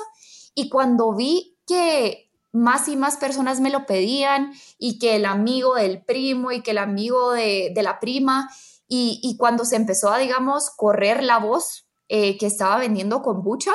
Y 0.54 0.68
cuando 0.68 1.14
vi 1.14 1.58
que 1.66 2.31
más 2.52 2.86
y 2.88 2.96
más 2.96 3.16
personas 3.16 3.60
me 3.60 3.70
lo 3.70 3.86
pedían 3.86 4.52
y 4.78 4.98
que 4.98 5.16
el 5.16 5.24
amigo 5.24 5.74
del 5.74 6.02
primo 6.02 6.52
y 6.52 6.62
que 6.62 6.72
el 6.72 6.78
amigo 6.78 7.32
de, 7.32 7.72
la 7.74 7.98
prima 7.98 8.50
y, 8.86 9.36
cuando 9.38 9.64
se 9.64 9.76
empezó 9.76 10.10
a, 10.12 10.18
digamos, 10.18 10.70
correr 10.70 11.22
la 11.22 11.38
voz 11.38 11.86
eh, 12.08 12.36
que 12.36 12.44
estaba 12.44 12.76
vendiendo 12.76 13.22
kombucha, 13.22 13.72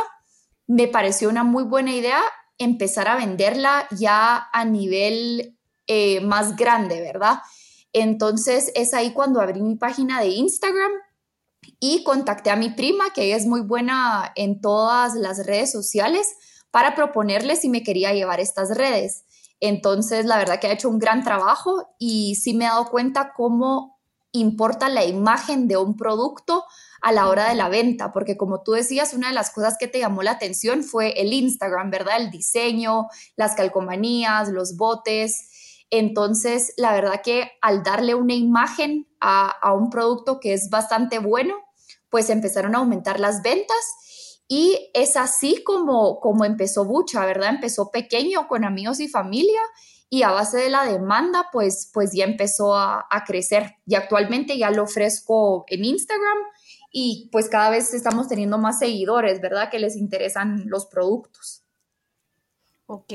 me 0.68 0.88
pareció 0.88 1.28
una 1.30 1.44
muy 1.44 1.64
buena 1.64 1.92
idea 1.92 2.22
empezar 2.60 3.08
a 3.08 3.16
venderla 3.16 3.88
ya 3.92 4.48
a 4.54 4.66
nivel 4.66 5.58
eh, 5.88 6.22
más 6.22 6.56
grande, 6.56 7.02
¿verdad? 7.02 7.40
Entonces 7.94 8.72
es 8.76 8.94
ahí 8.94 9.12
cuando 9.14 9.42
abrí 9.42 9.62
mi 9.62 9.76
página 9.76 10.20
de 10.20 10.28
Instagram 10.28 10.92
y 11.80 12.04
contacté 12.04 12.52
a 12.52 12.56
mi 12.56 12.70
prima, 12.70 13.12
que 13.14 13.34
es 13.34 13.46
muy 13.46 13.62
buena 13.62 14.32
en 14.36 14.62
todas 14.62 15.16
las 15.16 15.46
redes 15.46 15.72
sociales, 15.72 16.36
para 16.78 16.94
proponerle 16.94 17.56
si 17.56 17.70
me 17.70 17.82
quería 17.82 18.14
llevar 18.14 18.40
estas 18.40 18.78
redes. 18.78 19.26
Entonces, 19.60 20.26
la 20.26 20.38
verdad 20.38 20.60
que 20.60 20.68
ha 20.68 20.74
hecho 20.74 20.90
un 20.90 21.00
gran 21.00 21.24
trabajo 21.24 21.90
y 21.98 22.36
sí 22.36 22.54
me 22.54 22.66
he 22.66 22.68
dado 22.68 22.92
cuenta 22.92 23.34
cómo 23.36 24.00
importa 24.32 24.88
la 24.88 25.04
imagen 25.04 25.68
de 25.68 25.76
un 25.78 25.98
producto 25.98 26.66
a 27.02 27.12
la 27.12 27.30
hora 27.30 27.50
de 27.50 27.56
la 27.56 27.68
venta, 27.68 28.12
porque 28.14 28.38
como 28.38 28.62
tú 28.62 28.74
decías, 28.74 29.16
una 29.16 29.30
de 29.30 29.34
las 29.34 29.50
cosas 29.50 29.76
que 29.80 29.88
te 29.88 29.98
llamó 29.98 30.22
la 30.22 30.34
atención 30.34 30.84
fue 30.84 31.20
el 31.20 31.34
Instagram, 31.34 31.90
¿verdad? 31.90 32.18
El 32.18 32.30
diseño, 32.30 33.08
las 33.36 33.56
calcomanías, 33.56 34.50
los 34.50 34.78
botes. 34.78 35.50
Entonces, 35.90 36.74
la 36.78 36.94
verdad 36.94 37.24
que 37.24 37.54
al 37.64 37.82
darle 37.82 38.14
una 38.14 38.36
imagen 38.36 39.08
a, 39.20 39.50
a 39.50 39.74
un 39.74 39.90
producto 39.90 40.40
que 40.40 40.54
es 40.54 40.70
bastante 40.70 41.18
bueno, 41.18 41.56
pues 42.12 42.30
empezaron 42.30 42.76
a 42.76 42.78
aumentar 42.78 43.20
las 43.20 43.42
ventas 43.42 43.84
y 44.48 44.90
es 44.94 45.18
así 45.18 45.64
como, 45.64 46.20
como 46.20 46.46
empezó 46.46 46.86
Bucha, 46.86 47.26
¿verdad? 47.26 47.50
Empezó 47.50 47.92
pequeño 47.92 48.48
con 48.48 48.64
amigos 48.64 49.00
y 49.00 49.10
familia 49.10 49.60
y 50.10 50.24
a 50.24 50.32
base 50.32 50.58
de 50.58 50.70
la 50.70 50.86
demanda, 50.86 51.50
pues, 51.52 51.92
pues 51.94 52.14
ya 52.14 52.24
empezó 52.24 52.76
a, 52.76 53.08
crecer. 53.26 53.76
Y 53.86 53.96
actualmente 53.96 54.58
ya 54.58 54.72
lo 54.72 54.84
ofrezco 54.84 55.66
en 55.68 55.84
Instagram 55.84 56.38
y 56.92 57.28
pues 57.32 57.50
cada 57.50 57.70
vez 57.70 57.94
estamos 57.94 58.30
teniendo 58.30 58.58
más 58.58 58.80
seguidores, 58.80 59.42
¿verdad? 59.42 59.70
Que 59.70 59.80
les 59.80 59.98
interesan 59.98 60.64
los 60.68 60.86
productos. 60.86 61.64
Ok. 62.86 63.12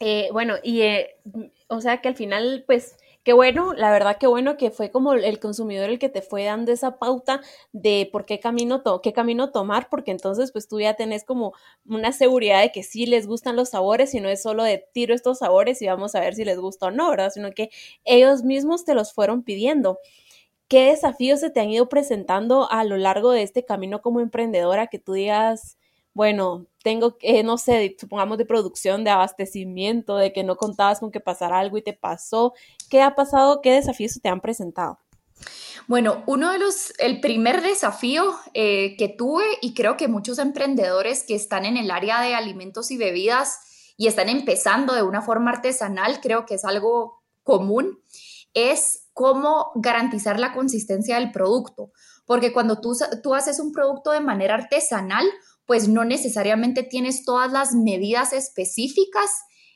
Eh, 0.00 0.28
bueno, 0.32 0.54
y 0.60 0.80
eh, 0.80 1.20
o 1.68 1.80
sea 1.80 2.00
que 2.00 2.08
al 2.08 2.16
final, 2.16 2.64
pues 2.66 2.96
Qué 3.26 3.32
bueno, 3.32 3.72
la 3.74 3.90
verdad 3.90 4.18
qué 4.20 4.28
bueno 4.28 4.56
que 4.56 4.70
fue 4.70 4.92
como 4.92 5.12
el 5.14 5.40
consumidor 5.40 5.90
el 5.90 5.98
que 5.98 6.08
te 6.08 6.22
fue 6.22 6.44
dando 6.44 6.70
esa 6.70 6.96
pauta 7.00 7.40
de 7.72 8.08
por 8.12 8.24
qué 8.24 8.38
camino, 8.38 8.84
qué 9.02 9.12
camino 9.12 9.50
tomar, 9.50 9.88
porque 9.90 10.12
entonces 10.12 10.52
pues 10.52 10.68
tú 10.68 10.78
ya 10.78 10.94
tenés 10.94 11.24
como 11.24 11.52
una 11.84 12.12
seguridad 12.12 12.60
de 12.62 12.70
que 12.70 12.84
sí 12.84 13.04
les 13.04 13.26
gustan 13.26 13.56
los 13.56 13.70
sabores 13.70 14.14
y 14.14 14.20
no 14.20 14.28
es 14.28 14.40
solo 14.42 14.62
de 14.62 14.86
tiro 14.92 15.12
estos 15.12 15.38
sabores 15.40 15.82
y 15.82 15.88
vamos 15.88 16.14
a 16.14 16.20
ver 16.20 16.36
si 16.36 16.44
les 16.44 16.56
gusta 16.60 16.86
o 16.86 16.90
no, 16.92 17.10
¿verdad? 17.10 17.32
Sino 17.34 17.50
que 17.50 17.70
ellos 18.04 18.44
mismos 18.44 18.84
te 18.84 18.94
los 18.94 19.12
fueron 19.12 19.42
pidiendo. 19.42 19.98
¿Qué 20.68 20.86
desafíos 20.90 21.40
se 21.40 21.50
te 21.50 21.60
han 21.60 21.70
ido 21.70 21.88
presentando 21.88 22.70
a 22.70 22.84
lo 22.84 22.96
largo 22.96 23.32
de 23.32 23.42
este 23.42 23.64
camino 23.64 24.02
como 24.02 24.20
emprendedora 24.20 24.88
que 24.88 24.98
tú 25.00 25.14
digas, 25.14 25.78
bueno, 26.16 26.64
tengo, 26.82 27.18
que, 27.18 27.42
no 27.42 27.58
sé, 27.58 27.94
supongamos 28.00 28.38
de 28.38 28.46
producción, 28.46 29.04
de 29.04 29.10
abastecimiento, 29.10 30.16
de 30.16 30.32
que 30.32 30.44
no 30.44 30.56
contabas 30.56 30.98
con 30.98 31.10
que 31.10 31.20
pasara 31.20 31.58
algo 31.58 31.76
y 31.76 31.82
te 31.82 31.92
pasó. 31.92 32.54
¿Qué 32.88 33.02
ha 33.02 33.14
pasado? 33.14 33.60
¿Qué 33.60 33.70
desafíos 33.72 34.18
te 34.22 34.30
han 34.30 34.40
presentado? 34.40 34.98
Bueno, 35.88 36.24
uno 36.26 36.50
de 36.52 36.58
los, 36.58 36.94
el 37.00 37.20
primer 37.20 37.60
desafío 37.60 38.34
eh, 38.54 38.96
que 38.96 39.10
tuve 39.10 39.44
y 39.60 39.74
creo 39.74 39.98
que 39.98 40.08
muchos 40.08 40.38
emprendedores 40.38 41.22
que 41.22 41.34
están 41.34 41.66
en 41.66 41.76
el 41.76 41.90
área 41.90 42.22
de 42.22 42.34
alimentos 42.34 42.90
y 42.90 42.96
bebidas 42.96 43.92
y 43.98 44.06
están 44.06 44.30
empezando 44.30 44.94
de 44.94 45.02
una 45.02 45.20
forma 45.20 45.50
artesanal, 45.50 46.22
creo 46.22 46.46
que 46.46 46.54
es 46.54 46.64
algo 46.64 47.22
común, 47.42 48.00
es 48.54 49.10
cómo 49.12 49.70
garantizar 49.74 50.40
la 50.40 50.54
consistencia 50.54 51.16
del 51.16 51.30
producto. 51.30 51.92
Porque 52.24 52.54
cuando 52.54 52.80
tú, 52.80 52.96
tú 53.22 53.34
haces 53.34 53.60
un 53.60 53.70
producto 53.70 54.12
de 54.12 54.20
manera 54.20 54.54
artesanal, 54.54 55.26
pues 55.66 55.88
no 55.88 56.04
necesariamente 56.04 56.82
tienes 56.82 57.24
todas 57.24 57.52
las 57.52 57.74
medidas 57.74 58.32
específicas 58.32 59.30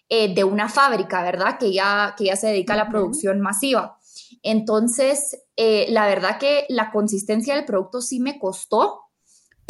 eh, 0.09 0.35
de 0.35 0.45
una 0.45 0.69
fábrica, 0.69 1.23
¿verdad? 1.23 1.59
Que 1.59 1.73
ya, 1.73 2.15
que 2.17 2.25
ya 2.27 2.37
se 2.37 2.49
dedica 2.49 2.75
a 2.75 2.77
la 2.77 2.89
producción 2.89 3.41
masiva. 3.41 3.99
Entonces, 4.43 5.37
eh, 5.57 5.87
la 5.91 6.07
verdad 6.07 6.39
que 6.39 6.65
la 6.69 6.91
consistencia 6.91 7.55
del 7.55 7.65
producto 7.65 8.01
sí 8.01 8.21
me 8.21 8.39
costó, 8.39 9.01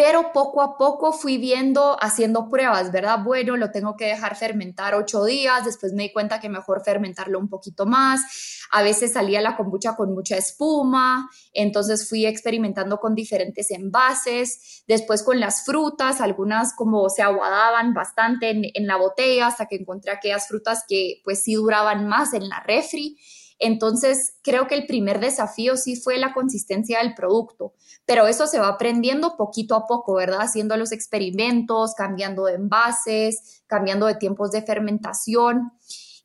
pero 0.03 0.33
poco 0.33 0.63
a 0.63 0.79
poco 0.79 1.13
fui 1.13 1.37
viendo, 1.37 1.95
haciendo 2.01 2.49
pruebas, 2.49 2.91
¿verdad? 2.91 3.19
Bueno, 3.23 3.59
lo 3.59 3.71
tengo 3.71 3.97
que 3.97 4.07
dejar 4.07 4.35
fermentar 4.35 4.95
ocho 4.95 5.27
días, 5.27 5.67
después 5.67 5.93
me 5.93 6.05
di 6.05 6.13
cuenta 6.15 6.41
que 6.41 6.49
mejor 6.49 6.83
fermentarlo 6.83 7.39
un 7.39 7.51
poquito 7.51 7.85
más, 7.85 8.23
a 8.71 8.83
veces 8.83 9.13
salía 9.13 9.43
la 9.43 9.59
kombucha 9.59 9.97
con 9.97 10.15
mucha 10.15 10.39
espuma, 10.39 11.29
entonces 11.53 12.09
fui 12.09 12.25
experimentando 12.25 12.99
con 12.99 13.15
diferentes 13.15 13.71
envases, 13.73 14.85
después 14.89 15.23
con 15.23 15.39
las 15.39 15.67
frutas, 15.67 16.23
algunas 16.23 16.75
como 16.75 17.11
se 17.11 17.21
aguadaban 17.21 17.93
bastante 17.93 18.49
en, 18.49 18.87
la 18.87 18.97
botella 18.97 19.49
hasta 19.49 19.67
que 19.67 19.77
encontré 19.77 20.13
aquellas 20.13 20.49
frutas 20.49 20.83
que 20.89 21.21
pues 21.25 21.43
sí 21.43 21.57
duraban 21.57 22.09
más 22.09 22.33
en 22.33 22.49
la 22.49 22.61
refri. 22.61 23.19
Entonces, 23.61 24.39
creo 24.43 24.67
que 24.67 24.75
el 24.75 24.87
primer 24.87 25.21
desafío 25.21 25.77
sí 25.77 25.95
fue 25.95 26.17
la 26.17 26.33
consistencia 26.33 26.99
del 26.99 27.15
producto, 27.15 27.75
pero 28.07 28.27
eso 28.27 28.47
se 28.47 28.59
va 28.59 28.69
aprendiendo 28.69 29.37
poquito 29.37 29.75
a 29.77 29.87
poco, 29.87 30.15
¿verdad? 30.15 30.41
Haciendo 30.41 30.79
los 30.79 30.93
experimentos, 30.93 31.95
cambiando 31.95 32.47
de 32.47 32.55
envases, 32.55 33.63
cambiando 33.67 34.07
de 34.07 34.15
tiempos 34.15 34.51
de 34.51 34.63
fermentación. 34.63 35.73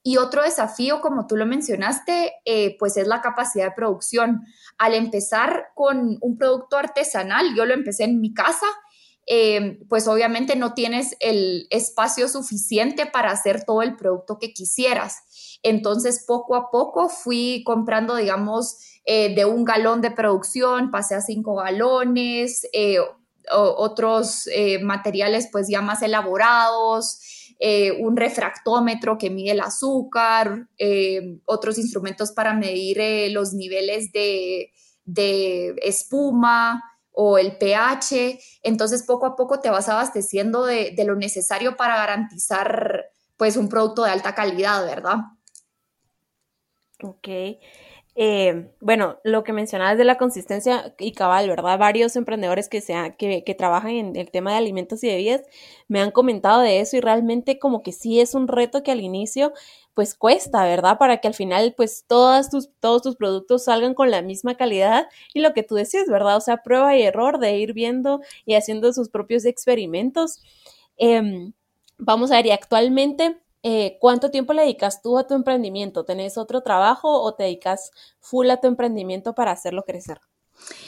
Y 0.01 0.15
otro 0.15 0.43
desafío, 0.43 1.01
como 1.01 1.27
tú 1.27 1.35
lo 1.35 1.45
mencionaste, 1.45 2.35
eh, 2.45 2.77
pues 2.79 2.95
es 2.95 3.05
la 3.05 3.21
capacidad 3.21 3.65
de 3.65 3.75
producción. 3.75 4.45
Al 4.77 4.93
empezar 4.93 5.67
con 5.75 6.17
un 6.21 6.37
producto 6.37 6.77
artesanal, 6.77 7.53
yo 7.53 7.65
lo 7.65 7.73
empecé 7.73 8.05
en 8.05 8.21
mi 8.21 8.33
casa, 8.33 8.67
eh, 9.27 9.79
pues 9.89 10.07
obviamente 10.07 10.55
no 10.55 10.73
tienes 10.73 11.17
el 11.19 11.67
espacio 11.71 12.29
suficiente 12.29 13.07
para 13.07 13.31
hacer 13.31 13.65
todo 13.65 13.81
el 13.81 13.95
producto 13.95 14.37
que 14.39 14.53
quisieras. 14.53 15.23
Entonces, 15.63 16.23
poco 16.27 16.55
a 16.55 16.69
poco 16.69 17.09
fui 17.09 17.63
comprando, 17.65 18.15
digamos, 18.15 18.77
eh, 19.05 19.35
de 19.35 19.45
un 19.45 19.63
galón 19.65 20.01
de 20.01 20.09
producción, 20.09 20.89
pasé 20.89 21.13
a 21.13 21.21
cinco 21.21 21.55
galones, 21.55 22.67
eh, 22.73 22.97
otros 23.51 24.47
eh, 24.47 24.79
materiales 24.83 25.47
pues 25.51 25.67
ya 25.69 25.81
más 25.81 26.01
elaborados, 26.01 27.19
un 27.99 28.17
refractómetro 28.17 29.17
que 29.17 29.29
mide 29.29 29.51
el 29.51 29.61
azúcar, 29.61 30.67
otros 31.45 31.77
instrumentos 31.77 32.31
para 32.31 32.53
medir 32.53 33.31
los 33.31 33.53
niveles 33.53 34.11
de, 34.11 34.71
espuma 35.83 36.83
o 37.11 37.37
el 37.37 37.57
pH. 37.57 38.39
Entonces, 38.63 39.03
poco 39.03 39.27
a 39.27 39.35
poco 39.35 39.59
te 39.59 39.69
vas 39.69 39.87
abasteciendo 39.87 40.65
de, 40.65 40.91
de 40.97 41.05
lo 41.05 41.15
necesario 41.15 41.77
para 41.77 41.95
garantizar 41.97 43.05
pues 43.37 43.55
un 43.55 43.69
producto 43.69 44.03
de 44.03 44.11
alta 44.11 44.33
calidad, 44.33 44.83
¿verdad? 44.85 45.17
Ok. 47.03 47.27
Eh, 48.17 48.71
bueno, 48.79 49.19
lo 49.25 49.43
que 49.43 49.51
mencionabas 49.51 49.97
de 49.97 50.05
la 50.05 50.17
consistencia 50.17 50.95
y 50.97 51.11
cabal, 51.11 51.49
¿verdad? 51.49 51.77
Varios 51.77 52.15
emprendedores 52.15 52.69
que, 52.69 52.79
sea, 52.79 53.17
que, 53.17 53.43
que, 53.43 53.55
trabajan 53.55 53.91
en 53.91 54.15
el 54.15 54.31
tema 54.31 54.51
de 54.51 54.57
alimentos 54.57 55.03
y 55.03 55.07
bebidas 55.07 55.41
me 55.89 55.99
han 55.99 56.11
comentado 56.11 56.61
de 56.61 56.79
eso 56.79 56.95
y 56.95 57.01
realmente 57.01 57.59
como 57.59 57.83
que 57.83 57.91
sí 57.91 58.21
es 58.21 58.33
un 58.33 58.47
reto 58.47 58.83
que 58.83 58.91
al 58.91 59.01
inicio 59.01 59.51
pues 59.93 60.15
cuesta, 60.15 60.63
¿verdad? 60.63 60.97
Para 60.97 61.17
que 61.19 61.27
al 61.27 61.33
final 61.33 61.73
pues 61.75 62.05
todas 62.07 62.49
tus, 62.49 62.69
todos 62.79 63.01
tus 63.01 63.17
productos 63.17 63.65
salgan 63.65 63.93
con 63.93 64.11
la 64.11 64.21
misma 64.21 64.55
calidad 64.55 65.07
y 65.33 65.41
lo 65.41 65.53
que 65.53 65.63
tú 65.63 65.75
decías, 65.75 66.07
¿verdad? 66.07 66.37
O 66.37 66.41
sea, 66.41 66.63
prueba 66.63 66.95
y 66.97 67.01
error 67.03 67.39
de 67.39 67.57
ir 67.57 67.73
viendo 67.73 68.21
y 68.45 68.55
haciendo 68.55 68.93
sus 68.93 69.09
propios 69.09 69.45
experimentos. 69.45 70.41
Em, 70.97 71.53
vamos 71.97 72.31
a 72.31 72.35
ver, 72.37 72.47
y 72.47 72.51
actualmente 72.51 73.37
eh, 73.67 73.97
¿cuánto 73.99 74.29
tiempo 74.29 74.53
le 74.53 74.61
dedicas 74.61 75.01
tú 75.01 75.17
a 75.17 75.25
tu 75.25 75.33
emprendimiento? 75.33 76.05
¿Tenés 76.05 76.37
otro 76.37 76.61
trabajo 76.61 77.23
o 77.23 77.33
te 77.33 77.45
dedicas 77.45 77.89
full 78.19 78.47
a 78.51 78.57
tu 78.57 78.67
emprendimiento 78.67 79.33
para 79.33 79.49
hacerlo 79.49 79.85
crecer? 79.85 80.19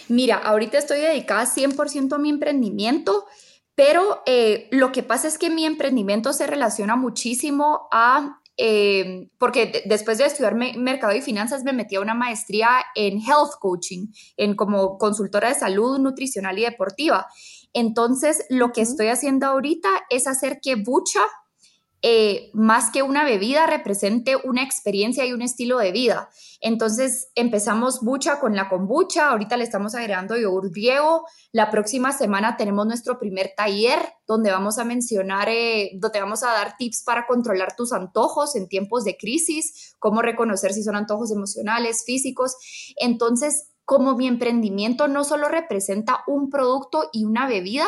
Mira, 0.10 0.38
ahorita 0.38 0.78
estoy 0.78 1.00
dedicada 1.00 1.48
100% 1.48 2.14
a 2.14 2.18
mi 2.20 2.30
emprendimiento, 2.30 3.26
Pero 3.74 4.24
eh, 4.26 4.68
lo 4.72 4.92
que 4.92 5.04
pasa 5.04 5.28
es 5.28 5.38
que 5.38 5.52
mi 5.52 5.64
emprendimiento 5.66 6.34
se 6.34 6.48
relaciona 6.48 6.96
muchísimo 6.96 7.88
a, 7.92 8.42
eh, 8.58 9.30
porque 9.38 9.84
después 9.86 10.18
de 10.18 10.26
estudiar 10.26 10.56
mercado 10.56 11.16
y 11.16 11.22
finanzas 11.22 11.64
me 11.64 11.74
metí 11.74 11.96
a 11.96 12.02
una 12.02 12.16
maestría 12.16 12.70
en 12.96 13.20
health 13.20 13.54
coaching, 13.60 14.08
en 14.36 14.56
como 14.56 14.98
consultora 14.98 15.50
de 15.50 15.56
salud 15.56 16.00
nutricional 16.00 16.58
y 16.58 16.64
deportiva. 16.64 17.28
Entonces, 17.74 18.46
lo 18.50 18.72
que 18.72 18.82
estoy 18.82 19.08
haciendo 19.08 19.46
ahorita 19.46 19.90
es 20.10 20.26
hacer 20.26 20.60
que 20.60 20.76
Bucha 20.76 21.22
eh, 22.04 22.52
más 22.54 22.92
que 22.92 23.02
una 23.02 23.24
bebida, 23.24 23.66
represente 23.66 24.36
una 24.44 24.62
experiencia 24.62 25.26
y 25.26 25.34
un 25.34 25.42
estilo 25.42 25.80
de 25.80 25.92
vida. 25.92 26.30
Entonces 26.62 27.30
empezamos 27.34 28.02
bucha 28.02 28.40
con 28.40 28.56
la 28.56 28.70
kombucha, 28.70 29.30
ahorita 29.30 29.58
le 29.58 29.64
estamos 29.64 29.96
agregando 29.96 30.38
yogur 30.38 30.72
griego, 30.72 31.26
la 31.52 31.72
próxima 31.72 32.12
semana 32.12 32.56
tenemos 32.56 32.86
nuestro 32.86 33.18
primer 33.18 33.54
taller 33.58 34.00
donde 34.28 34.52
vamos 34.52 34.78
a 34.78 34.84
mencionar, 34.84 35.50
eh, 35.50 35.92
donde 35.96 36.20
vamos 36.20 36.44
a 36.44 36.52
dar 36.52 36.78
tips 36.78 37.04
para 37.04 37.26
controlar 37.26 37.76
tus 37.76 37.92
antojos 37.92 38.56
en 38.56 38.68
tiempos 38.68 39.04
de 39.04 39.18
crisis, 39.18 39.96
cómo 39.98 40.22
reconocer 40.22 40.74
si 40.74 40.84
son 40.84 40.96
antojos 40.96 41.32
emocionales, 41.32 42.04
físicos. 42.06 42.56
Entonces, 42.98 43.70
como 43.86 44.16
mi 44.16 44.28
emprendimiento 44.28 45.08
no 45.08 45.24
solo 45.24 45.48
representa 45.48 46.24
un 46.28 46.52
producto 46.52 47.10
y 47.12 47.26
una 47.26 47.48
bebida, 47.48 47.86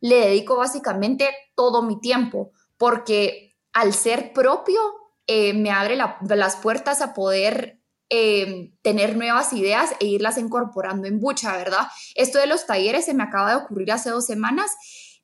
le 0.00 0.16
dedico 0.16 0.56
básicamente 0.56 1.28
todo 1.54 1.82
mi 1.82 2.00
tiempo 2.00 2.50
porque 2.82 3.51
al 3.72 3.92
ser 3.92 4.32
propio, 4.32 4.80
eh, 5.26 5.54
me 5.54 5.70
abre 5.70 5.96
las 5.96 6.56
puertas 6.56 7.00
a 7.00 7.14
poder 7.14 7.82
eh, 8.14 8.74
tener 8.82 9.16
nuevas 9.16 9.54
ideas 9.54 9.94
e 9.98 10.04
irlas 10.04 10.36
incorporando 10.36 11.08
en 11.08 11.18
bucha, 11.18 11.56
¿verdad? 11.56 11.86
Esto 12.14 12.38
de 12.38 12.46
los 12.46 12.66
talleres 12.66 13.06
se 13.06 13.14
me 13.14 13.22
acaba 13.22 13.50
de 13.50 13.56
ocurrir 13.56 13.90
hace 13.90 14.10
dos 14.10 14.26
semanas, 14.26 14.70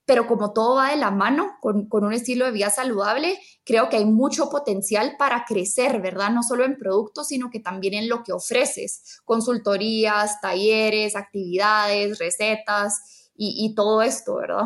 pero 0.06 0.26
como 0.26 0.54
todo 0.54 0.76
va 0.76 0.92
de 0.92 0.96
la 0.96 1.10
mano 1.10 1.58
con, 1.60 1.86
un 1.90 2.12
estilo 2.14 2.46
de 2.46 2.52
vida 2.52 2.70
saludable, 2.70 3.38
creo 3.62 3.90
que 3.90 3.98
hay 3.98 4.06
mucho 4.06 4.48
potencial 4.48 5.16
para 5.18 5.44
crecer, 5.44 6.00
¿verdad? 6.00 6.30
No 6.30 6.42
solo 6.42 6.64
en 6.64 6.78
productos, 6.78 7.28
sino 7.28 7.50
que 7.50 7.60
también 7.60 7.92
en 7.92 8.08
lo 8.08 8.22
que 8.22 8.32
ofreces, 8.32 9.20
consultorías, 9.26 10.40
talleres, 10.40 11.14
actividades, 11.14 12.18
recetas 12.18 13.30
y, 13.36 13.66
y 13.66 13.74
todo 13.74 14.00
esto, 14.00 14.36
¿verdad? 14.36 14.64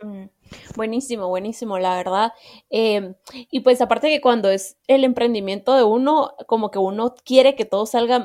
Mm. 0.00 0.24
Buenísimo, 0.76 1.28
buenísimo, 1.28 1.78
la 1.78 1.96
verdad. 1.96 2.32
Em, 2.70 3.14
y 3.50 3.60
pues 3.60 3.80
aparte 3.80 4.08
que 4.08 4.20
cuando 4.20 4.50
es 4.50 4.76
el 4.88 5.04
emprendimiento 5.04 5.74
de 5.74 5.82
uno, 5.84 6.32
como 6.46 6.70
que 6.70 6.78
uno 6.78 7.14
quiere 7.24 7.54
que 7.54 7.64
todo 7.64 7.86
salga 7.86 8.24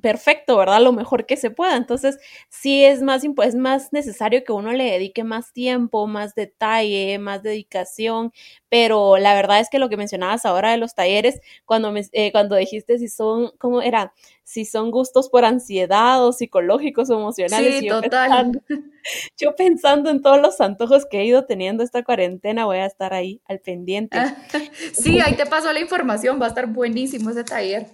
perfecto, 0.00 0.56
¿verdad? 0.56 0.80
Lo 0.82 0.92
mejor 0.92 1.26
que 1.26 1.36
se 1.36 1.50
pueda. 1.50 1.76
Entonces, 1.76 2.18
sí 2.48 2.84
es 2.84 3.02
más, 3.02 3.24
es 3.24 3.54
más 3.54 3.92
necesario 3.92 4.44
que 4.44 4.52
uno 4.52 4.72
le 4.72 4.84
dedique 4.84 5.24
más 5.24 5.52
tiempo, 5.52 6.06
más 6.06 6.34
detalle, 6.34 7.18
más 7.18 7.42
dedicación. 7.42 8.32
Pero 8.70 9.18
la 9.18 9.34
verdad 9.34 9.60
es 9.60 9.68
que 9.68 9.78
lo 9.78 9.88
que 9.88 9.98
mencionabas 9.98 10.46
ahora 10.46 10.70
de 10.70 10.78
los 10.78 10.94
talleres, 10.94 11.40
cuando, 11.66 11.92
me, 11.92 12.02
eh, 12.12 12.32
cuando 12.32 12.56
dijiste 12.56 12.98
si 12.98 13.08
son, 13.08 13.50
¿cómo 13.58 13.82
era? 13.82 14.14
Si 14.44 14.64
son 14.64 14.90
gustos 14.90 15.28
por 15.28 15.44
ansiedad 15.44 16.24
o 16.24 16.32
psicológicos 16.32 17.10
o 17.10 17.14
emocionales. 17.14 17.80
Sí, 17.80 17.88
total. 17.88 18.62
yo 19.36 19.54
pensando 19.56 20.08
en 20.08 20.22
todos 20.22 20.40
los 20.40 20.60
antojos 20.60 21.04
que 21.04 21.20
he 21.20 21.24
ido 21.24 21.44
teniendo 21.44 21.82
esta 21.82 22.02
cuarentena, 22.04 22.64
voy 22.64 22.78
a 22.78 22.86
estar 22.86 23.12
ahí 23.12 23.42
al 23.46 23.60
pendiente. 23.60 24.16
sí, 24.92 25.20
ahí 25.20 25.34
te 25.34 25.46
paso 25.46 25.72
la 25.72 25.80
información, 25.80 26.40
va 26.40 26.46
a 26.46 26.48
estar 26.48 26.66
buenísimo 26.66 27.30
ese 27.30 27.44
taller. 27.44 27.88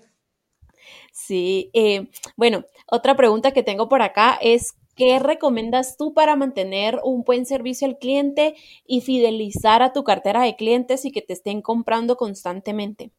Sí, 1.11 1.71
eh, 1.73 2.11
bueno, 2.37 2.67
otra 2.87 3.17
pregunta 3.17 3.53
que 3.53 3.63
tengo 3.63 3.89
por 3.89 4.03
acá 4.03 4.39
es, 4.43 4.75
¿qué 4.97 5.19
recomiendas 5.19 5.97
tú 5.97 6.15
para 6.15 6.35
mantener 6.35 7.01
un 7.05 7.23
buen 7.23 7.47
servicio 7.47 7.87
al 7.87 7.99
cliente 7.99 8.57
y 8.87 9.03
fidelizar 9.03 9.83
a 9.83 9.93
tu 9.93 10.03
cartera 10.03 10.43
de 10.43 10.57
clientes 10.57 11.05
y 11.05 11.13
que 11.13 11.23
te 11.23 11.35
estén 11.35 11.63
comprando 11.63 12.17
constantemente? 12.17 13.13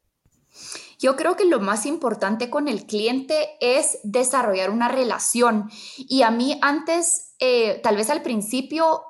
Yo 1.00 1.16
creo 1.16 1.36
que 1.36 1.46
lo 1.46 1.60
más 1.60 1.86
importante 1.86 2.50
con 2.50 2.68
el 2.68 2.86
cliente 2.86 3.58
es 3.62 4.00
desarrollar 4.04 4.72
una 4.72 4.88
relación. 4.88 5.70
Y 5.98 6.24
a 6.24 6.32
mí 6.32 6.58
antes, 6.62 7.36
eh, 7.40 7.80
tal 7.84 7.98
vez 7.98 8.10
al 8.10 8.24
principio, 8.24 9.04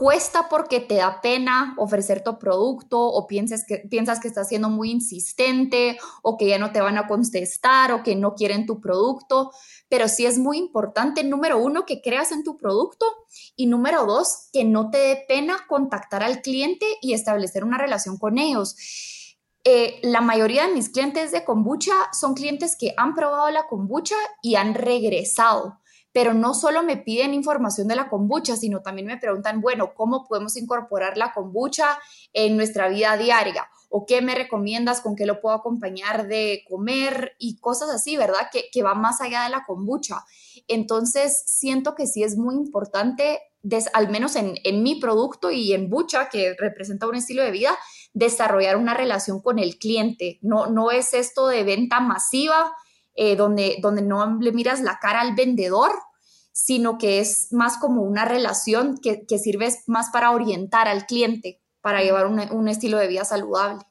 cuesta 0.00 0.48
porque 0.48 0.80
te 0.80 0.94
da 0.94 1.20
pena 1.20 1.74
ofrecer 1.76 2.24
tu 2.24 2.38
producto 2.38 2.98
o 2.98 3.26
piensas 3.26 3.66
que, 3.68 3.80
piensas 3.80 4.18
que 4.18 4.28
estás 4.28 4.48
siendo 4.48 4.70
muy 4.70 4.90
insistente 4.90 5.98
o 6.22 6.38
que 6.38 6.48
ya 6.48 6.58
no 6.58 6.72
te 6.72 6.80
van 6.80 6.96
a 6.96 7.06
contestar 7.06 7.92
o 7.92 8.02
que 8.02 8.16
no 8.16 8.34
quieren 8.34 8.64
tu 8.64 8.80
producto, 8.80 9.52
pero 9.90 10.08
sí 10.08 10.24
es 10.24 10.38
muy 10.38 10.56
importante, 10.56 11.22
número 11.22 11.58
uno, 11.58 11.84
que 11.84 12.00
creas 12.00 12.32
en 12.32 12.44
tu 12.44 12.56
producto 12.56 13.04
y 13.56 13.66
número 13.66 14.06
dos, 14.06 14.48
que 14.54 14.64
no 14.64 14.88
te 14.88 14.96
dé 14.96 15.24
pena 15.28 15.66
contactar 15.68 16.22
al 16.22 16.40
cliente 16.40 16.86
y 17.02 17.12
establecer 17.12 17.62
una 17.62 17.76
relación 17.76 18.16
con 18.16 18.38
ellos. 18.38 18.76
Eh, 19.64 20.00
la 20.02 20.22
mayoría 20.22 20.66
de 20.66 20.72
mis 20.72 20.88
clientes 20.88 21.30
de 21.30 21.44
kombucha 21.44 21.92
son 22.18 22.32
clientes 22.32 22.74
que 22.74 22.94
han 22.96 23.14
probado 23.14 23.50
la 23.50 23.66
kombucha 23.66 24.16
y 24.40 24.54
han 24.54 24.72
regresado 24.72 25.79
pero 26.12 26.34
no 26.34 26.54
solo 26.54 26.82
me 26.82 26.96
piden 26.96 27.34
información 27.34 27.86
de 27.88 27.96
la 27.96 28.08
kombucha, 28.08 28.56
sino 28.56 28.82
también 28.82 29.06
me 29.06 29.16
preguntan, 29.16 29.60
bueno, 29.60 29.94
¿cómo 29.94 30.26
podemos 30.26 30.56
incorporar 30.56 31.16
la 31.16 31.32
kombucha 31.32 31.98
en 32.32 32.56
nuestra 32.56 32.88
vida 32.88 33.16
diaria? 33.16 33.68
¿O 33.88 34.06
qué 34.06 34.20
me 34.20 34.34
recomiendas? 34.34 35.00
¿Con 35.00 35.16
qué 35.16 35.26
lo 35.26 35.40
puedo 35.40 35.54
acompañar 35.54 36.26
de 36.26 36.64
comer? 36.68 37.34
Y 37.38 37.58
cosas 37.58 37.90
así, 37.90 38.16
¿verdad? 38.16 38.48
Que, 38.52 38.64
que 38.72 38.82
va 38.82 38.94
más 38.94 39.20
allá 39.20 39.44
de 39.44 39.50
la 39.50 39.64
kombucha. 39.64 40.24
Entonces, 40.68 41.42
siento 41.46 41.94
que 41.94 42.06
sí 42.06 42.22
es 42.22 42.36
muy 42.36 42.54
importante, 42.54 43.40
al 43.92 44.08
menos 44.10 44.36
en, 44.36 44.54
en 44.64 44.82
mi 44.82 45.00
producto 45.00 45.50
y 45.50 45.72
en 45.72 45.90
Bucha, 45.90 46.28
que 46.28 46.54
representa 46.58 47.08
un 47.08 47.16
estilo 47.16 47.42
de 47.42 47.50
vida, 47.50 47.76
desarrollar 48.12 48.76
una 48.76 48.94
relación 48.94 49.40
con 49.40 49.58
el 49.58 49.78
cliente. 49.78 50.38
No, 50.42 50.66
no 50.66 50.90
es 50.90 51.14
esto 51.14 51.48
de 51.48 51.64
venta 51.64 52.00
masiva, 52.00 52.72
eh, 53.14 53.36
donde, 53.36 53.78
donde 53.80 54.02
no 54.02 54.38
le 54.40 54.52
miras 54.52 54.80
la 54.80 54.98
cara 55.00 55.20
al 55.20 55.34
vendedor, 55.34 55.90
sino 56.52 56.98
que 56.98 57.20
es 57.20 57.52
más 57.52 57.78
como 57.78 58.02
una 58.02 58.24
relación 58.24 58.98
que, 58.98 59.24
que 59.26 59.38
sirve 59.38 59.68
más 59.86 60.10
para 60.10 60.30
orientar 60.30 60.88
al 60.88 61.06
cliente, 61.06 61.60
para 61.80 62.02
llevar 62.02 62.26
un, 62.26 62.40
un 62.52 62.68
estilo 62.68 62.98
de 62.98 63.08
vida 63.08 63.24
saludable. 63.24 63.84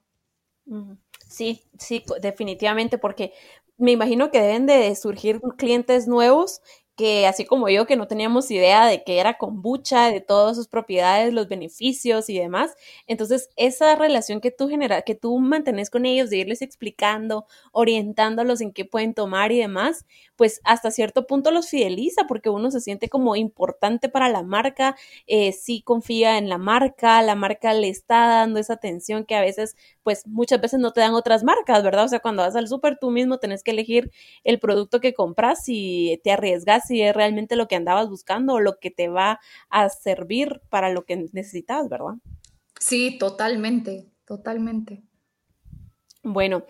Sí, 1.27 1.63
sí, 1.77 2.03
definitivamente, 2.21 2.97
porque 2.97 3.33
me 3.77 3.91
imagino 3.91 4.29
que 4.29 4.41
deben 4.41 4.65
de 4.65 4.93
surgir 4.95 5.39
clientes 5.57 6.07
nuevos 6.07 6.61
que 6.99 7.25
así 7.27 7.45
como 7.45 7.69
yo, 7.69 7.85
que 7.87 7.95
no 7.95 8.07
teníamos 8.07 8.51
idea 8.51 8.85
de 8.85 9.05
que 9.05 9.19
era 9.19 9.37
kombucha, 9.37 10.11
de 10.11 10.19
todas 10.19 10.57
sus 10.57 10.67
propiedades, 10.67 11.33
los 11.33 11.47
beneficios 11.47 12.29
y 12.29 12.37
demás. 12.37 12.75
Entonces, 13.07 13.49
esa 13.55 13.95
relación 13.95 14.41
que 14.41 14.51
tú 14.51 14.67
generas, 14.67 15.03
que 15.05 15.15
tú 15.15 15.39
mantenés 15.39 15.89
con 15.89 16.05
ellos, 16.05 16.29
de 16.29 16.39
irles 16.39 16.61
explicando, 16.61 17.45
orientándolos 17.71 18.59
en 18.59 18.73
qué 18.73 18.83
pueden 18.83 19.13
tomar 19.13 19.53
y 19.53 19.59
demás, 19.59 20.05
pues 20.35 20.59
hasta 20.65 20.91
cierto 20.91 21.25
punto 21.25 21.51
los 21.51 21.69
fideliza 21.69 22.23
porque 22.27 22.49
uno 22.49 22.69
se 22.69 22.81
siente 22.81 23.07
como 23.07 23.37
importante 23.37 24.09
para 24.09 24.27
la 24.27 24.43
marca, 24.43 24.97
eh, 25.25 25.53
sí 25.53 25.81
confía 25.81 26.37
en 26.37 26.49
la 26.49 26.57
marca, 26.57 27.21
la 27.21 27.35
marca 27.35 27.73
le 27.73 27.87
está 27.87 28.27
dando 28.27 28.59
esa 28.59 28.73
atención 28.73 29.23
que 29.25 29.35
a 29.35 29.41
veces, 29.41 29.77
pues 30.03 30.27
muchas 30.27 30.59
veces 30.59 30.81
no 30.81 30.91
te 30.91 30.99
dan 30.99 31.13
otras 31.13 31.45
marcas, 31.45 31.81
¿verdad? 31.81 32.05
O 32.05 32.07
sea, 32.09 32.19
cuando 32.19 32.43
vas 32.43 32.57
al 32.57 32.67
súper 32.67 32.97
tú 32.99 33.09
mismo 33.09 33.37
tenés 33.37 33.63
que 33.63 33.71
elegir 33.71 34.11
el 34.43 34.59
producto 34.59 34.99
que 34.99 35.13
compras 35.13 35.63
y 35.67 36.19
te 36.25 36.31
arriesgas 36.31 36.88
si 36.89 37.01
es 37.03 37.15
realmente 37.15 37.55
lo 37.55 37.67
que 37.67 37.75
andabas 37.75 38.09
buscando 38.09 38.55
o 38.55 38.59
lo 38.59 38.79
que 38.79 38.89
te 38.91 39.07
va 39.07 39.39
a 39.69 39.89
servir 39.89 40.61
para 40.69 40.89
lo 40.89 41.05
que 41.05 41.15
necesitas, 41.31 41.87
¿verdad? 41.87 42.15
Sí, 42.79 43.17
totalmente, 43.19 44.07
totalmente. 44.25 45.03
Bueno, 46.23 46.65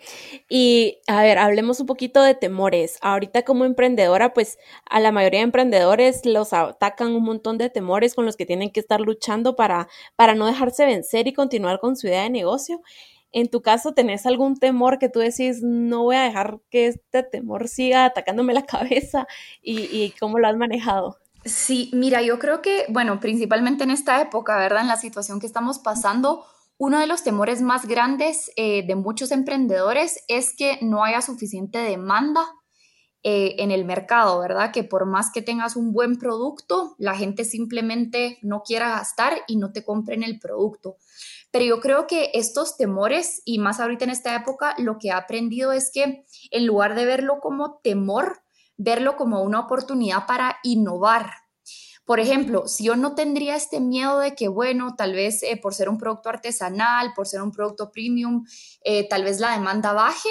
y 0.48 0.98
a 1.08 1.22
ver, 1.22 1.38
hablemos 1.38 1.80
un 1.80 1.86
poquito 1.86 2.22
de 2.22 2.34
temores. 2.34 2.98
Ahorita 3.00 3.42
como 3.42 3.64
emprendedora, 3.64 4.32
pues 4.32 4.58
a 4.88 5.00
la 5.00 5.10
mayoría 5.10 5.40
de 5.40 5.44
emprendedores 5.44 6.24
los 6.24 6.52
atacan 6.52 7.12
un 7.14 7.24
montón 7.24 7.58
de 7.58 7.70
temores 7.70 8.14
con 8.14 8.26
los 8.26 8.36
que 8.36 8.46
tienen 8.46 8.70
que 8.70 8.78
estar 8.78 9.00
luchando 9.00 9.56
para, 9.56 9.88
para 10.14 10.34
no 10.34 10.46
dejarse 10.46 10.86
vencer 10.86 11.26
y 11.26 11.32
continuar 11.32 11.80
con 11.80 11.96
su 11.96 12.06
idea 12.06 12.22
de 12.22 12.30
negocio. 12.30 12.80
En 13.32 13.48
tu 13.48 13.62
caso, 13.62 13.92
¿tenés 13.92 14.26
algún 14.26 14.56
temor 14.58 14.98
que 14.98 15.08
tú 15.08 15.20
decís, 15.20 15.62
no 15.62 16.02
voy 16.02 16.16
a 16.16 16.22
dejar 16.22 16.60
que 16.70 16.88
este 16.88 17.22
temor 17.22 17.68
siga 17.68 18.04
atacándome 18.04 18.54
la 18.54 18.66
cabeza? 18.66 19.26
¿Y, 19.62 20.12
cómo 20.18 20.38
lo 20.38 20.48
has 20.48 20.56
manejado? 20.56 21.18
Sí, 21.44 21.90
mira, 21.92 22.22
yo 22.22 22.38
creo 22.38 22.60
que, 22.60 22.84
bueno, 22.88 23.20
principalmente 23.20 23.84
en 23.84 23.90
esta 23.90 24.20
época, 24.20 24.58
¿verdad? 24.58 24.82
En 24.82 24.88
la 24.88 24.96
situación 24.96 25.40
que 25.40 25.46
estamos 25.46 25.78
pasando, 25.78 26.44
uno 26.76 26.98
de 26.98 27.06
los 27.06 27.22
temores 27.22 27.62
más 27.62 27.86
grandes 27.86 28.50
eh, 28.56 28.86
de 28.86 28.94
muchos 28.94 29.30
emprendedores 29.30 30.24
es 30.28 30.54
que 30.54 30.78
no 30.82 31.04
haya 31.04 31.22
suficiente 31.22 31.78
demanda 31.78 32.46
eh, 33.22 33.56
en 33.58 33.70
el 33.70 33.84
mercado, 33.84 34.40
¿verdad? 34.40 34.72
Que 34.72 34.82
por 34.82 35.04
más 35.04 35.30
que 35.30 35.42
tengas 35.42 35.76
un 35.76 35.92
buen 35.92 36.18
producto, 36.18 36.94
la 36.96 37.14
gente 37.14 37.44
simplemente 37.44 38.38
no 38.40 38.62
quiera 38.62 38.88
gastar 38.88 39.42
y 39.46 39.56
no 39.56 39.72
te 39.72 39.84
compren 39.84 40.22
el 40.22 40.38
producto. 40.38 40.96
Pero 41.50 41.64
yo 41.64 41.80
creo 41.80 42.06
que 42.06 42.30
estos 42.34 42.76
temores, 42.76 43.42
y 43.44 43.58
más 43.58 43.80
ahorita 43.80 44.04
en 44.04 44.10
esta 44.10 44.34
época, 44.34 44.74
lo 44.78 44.98
que 44.98 45.08
he 45.08 45.12
aprendido 45.12 45.72
es 45.72 45.90
que 45.92 46.24
en 46.50 46.66
lugar 46.66 46.94
de 46.94 47.04
verlo 47.04 47.40
como 47.40 47.80
temor, 47.82 48.42
verlo 48.76 49.16
como 49.16 49.42
una 49.42 49.60
oportunidad 49.60 50.26
para 50.26 50.58
innovar. 50.62 51.32
por 52.06 52.18
ejemplo, 52.18 52.66
si 52.66 52.84
yo 52.84 52.96
no 52.96 53.14
tendría 53.14 53.54
este 53.54 53.78
miedo 53.78 54.18
de 54.18 54.34
que, 54.34 54.48
bueno, 54.48 54.96
tal 54.96 55.12
vez 55.12 55.44
eh, 55.44 55.56
por 55.56 55.74
ser 55.74 55.88
un 55.88 55.96
producto 55.96 56.28
artesanal, 56.28 57.12
por 57.14 57.28
ser 57.28 57.40
un 57.40 57.52
producto 57.52 57.92
premium, 57.92 58.44
eh, 58.82 59.08
tal 59.08 59.22
vez 59.22 59.38
la 59.38 59.52
demanda 59.52 59.92
baje, 59.92 60.30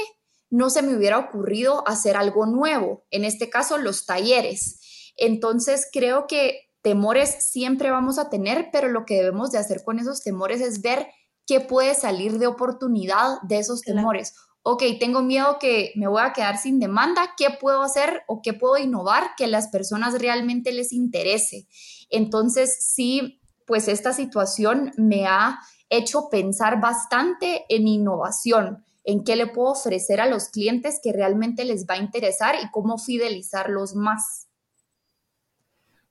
no 0.50 0.70
se 0.70 0.82
me 0.82 0.94
hubiera 0.96 1.18
ocurrido 1.18 1.88
hacer 1.88 2.18
algo 2.18 2.46
nuevo, 2.46 3.06
en 3.12 3.24
este 3.24 3.50
caso 3.50 3.78
los 3.78 4.06
talleres. 4.06 5.14
Entonces, 5.16 5.88
creo 5.92 6.28
que 6.28 6.69
temores 6.82 7.30
siempre 7.52 7.92
vamos 7.92 8.20
a 8.20 8.30
tener, 8.30 8.70
pero 8.72 8.88
lo 8.88 9.06
que 9.06 9.16
debemos 9.16 9.52
de 9.52 9.58
hacer 9.58 9.84
con 9.84 10.00
esos 10.00 10.22
temores 10.22 10.62
es 10.62 10.82
ver 10.82 11.08
qué 11.46 11.60
puede 11.60 11.96
salir 11.96 12.40
de 12.40 12.48
oportunidad 12.48 13.42
de 13.44 13.60
esos 13.60 13.82
temores 13.82 14.34
ok, 14.64 14.84
tengo 15.00 15.22
miedo 15.22 15.58
que 15.60 15.94
me 15.96 16.08
voy 16.08 16.22
a 16.22 16.34
quedar 16.34 16.58
sin 16.58 16.80
demanda, 16.80 17.34
¿qué 17.38 17.48
puedo 17.60 17.82
hacer 17.82 18.24
o 18.28 18.42
qué 18.42 18.54
puedo 18.54 18.78
innovar 18.78 19.32
que 19.38 19.48
las 19.48 19.70
personas 19.70 20.20
realmente 20.20 20.72
les 20.72 20.92
interese? 20.92 21.68
Entonces, 22.10 22.78
sí, 22.80 23.42
pues 23.66 23.88
esta 23.88 24.14
situación 24.14 24.92
me 24.98 25.26
ha 25.26 25.60
hecho 25.90 26.30
pensar 26.30 26.80
bastante 26.82 27.66
en 27.70 27.88
innovación, 27.88 28.84
en 29.04 29.24
qué 29.24 29.36
le 29.36 29.48
puedo 29.48 29.72
ofrecer 29.72 30.22
a 30.22 30.28
los 30.28 30.50
clientes 30.50 31.00
que 31.02 31.14
realmente 31.14 31.66
les 31.66 31.86
va 31.88 31.96
a 31.96 32.00
interesar 32.00 32.56
y 32.62 32.70
cómo 32.70 32.98
fidelizarlos 32.98 33.96
más. 33.96 34.49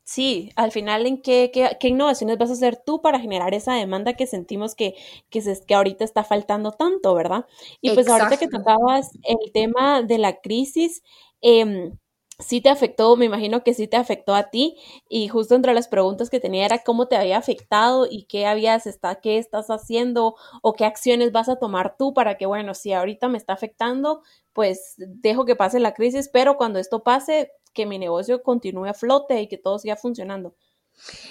Sí, 0.09 0.53
al 0.57 0.73
final, 0.73 1.05
¿en 1.07 1.21
qué, 1.21 1.51
qué, 1.53 1.89
innovaciones 1.89 2.39
vas 2.39 2.49
a 2.49 2.55
hacer 2.55 2.79
tú 2.83 3.03
para 3.03 3.21
generar 3.21 3.53
esa 3.53 3.75
demanda 3.75 4.15
que 4.15 4.27
sentimos 4.27 4.75
que, 4.75 4.95
que, 5.29 5.43
se, 5.43 5.63
que 5.67 5.75
ahorita 5.75 6.03
está 6.03 6.25
faltando 6.25 6.73
tanto, 6.73 7.15
¿verdad? 7.15 7.45
Y 7.83 7.91
pues 7.91 8.09
ahorita 8.09 8.39
que 8.39 8.49
tocabas 8.49 9.11
el 9.23 9.53
tema 9.53 10.01
de 10.03 10.17
la 10.17 10.41
crisis, 10.41 11.03
eh, 11.43 11.93
sí 12.39 12.61
te 12.61 12.71
afectó, 12.71 13.17
me 13.17 13.27
imagino 13.27 13.63
que 13.65 13.75
sí 13.75 13.89
te 13.89 13.97
afectó 13.99 14.35
a 14.35 14.51
ti 14.51 14.77
y 15.09 15.29
justo 15.29 15.55
entre 15.55 15.75
las 15.75 15.89
preguntas 15.89 16.31
que 16.31 16.41
tenía 16.41 16.65
era 16.65 16.79
cómo 16.85 17.07
te 17.09 17.17
había 17.17 17.37
afectado 17.37 18.07
y 18.11 18.25
qué 18.25 18.47
habías 18.47 18.87
está, 18.87 19.17
qué 19.17 19.39
estás 19.39 19.69
haciendo 19.69 20.37
o 20.63 20.73
qué 20.73 20.85
acciones 20.85 21.33
vas 21.33 21.49
a 21.49 21.57
tomar 21.57 21.97
tú 21.99 22.15
para 22.15 22.39
que 22.39 22.47
bueno, 22.47 22.75
si 22.75 22.93
ahorita 22.93 23.29
me 23.29 23.39
está 23.39 23.55
afectando, 23.55 24.23
pues 24.59 24.95
dejo 24.97 25.45
que 25.45 25.55
pase 25.55 25.79
la 25.79 25.95
crisis, 25.95 26.29
pero 26.33 26.57
cuando 26.57 26.81
esto 26.81 27.05
pase, 27.05 27.53
que 27.73 27.87
mi 27.87 27.97
negocio 27.97 28.43
continúe 28.43 28.87
a 28.87 28.93
flote 28.93 29.41
y 29.41 29.47
que 29.47 29.57
todo 29.57 29.79
siga 29.79 29.95
funcionando. 29.95 30.57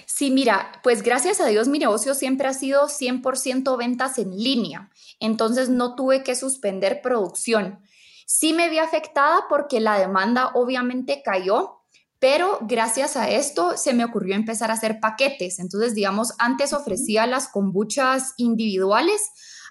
Sí, 0.05 0.31
mira, 0.31 0.71
pues 0.81 1.01
gracias 1.01 1.41
a 1.41 1.47
Dios 1.47 1.67
mi 1.67 1.77
negocio 1.77 2.13
siempre 2.13 2.47
ha 2.47 2.53
sido 2.53 2.87
100% 2.87 3.77
ventas 3.77 4.17
en 4.17 4.31
línea, 4.31 4.91
entonces 5.19 5.67
no 5.67 5.95
tuve 5.95 6.23
que 6.23 6.35
suspender 6.35 7.01
producción. 7.01 7.81
Sí 8.25 8.53
me 8.53 8.69
vi 8.69 8.77
afectada 8.77 9.43
porque 9.49 9.81
la 9.81 9.99
demanda 9.99 10.51
obviamente 10.53 11.21
cayó, 11.21 11.81
pero 12.19 12.59
gracias 12.61 13.17
a 13.17 13.29
esto 13.29 13.75
se 13.75 13.93
me 13.93 14.05
ocurrió 14.05 14.35
empezar 14.35 14.71
a 14.71 14.75
hacer 14.75 15.01
paquetes. 15.01 15.59
Entonces, 15.59 15.93
digamos, 15.95 16.31
antes 16.39 16.71
ofrecía 16.71 17.27
las 17.27 17.49
kombuchas 17.49 18.35
individuales, 18.37 19.21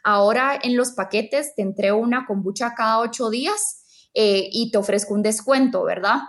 ahora 0.07 0.57
en 0.63 0.77
los 0.77 0.93
paquetes 0.93 1.57
te 1.57 1.63
entrego 1.63 1.99
una 1.99 2.27
kombucha 2.27 2.77
cada 2.77 3.01
ocho 3.01 3.29
días 3.29 3.83
eh, 4.15 4.49
y 4.53 4.71
te 4.71 4.79
ofrezco 4.79 5.15
un 5.15 5.23
descuento, 5.23 5.83
¿verdad? 5.83 6.21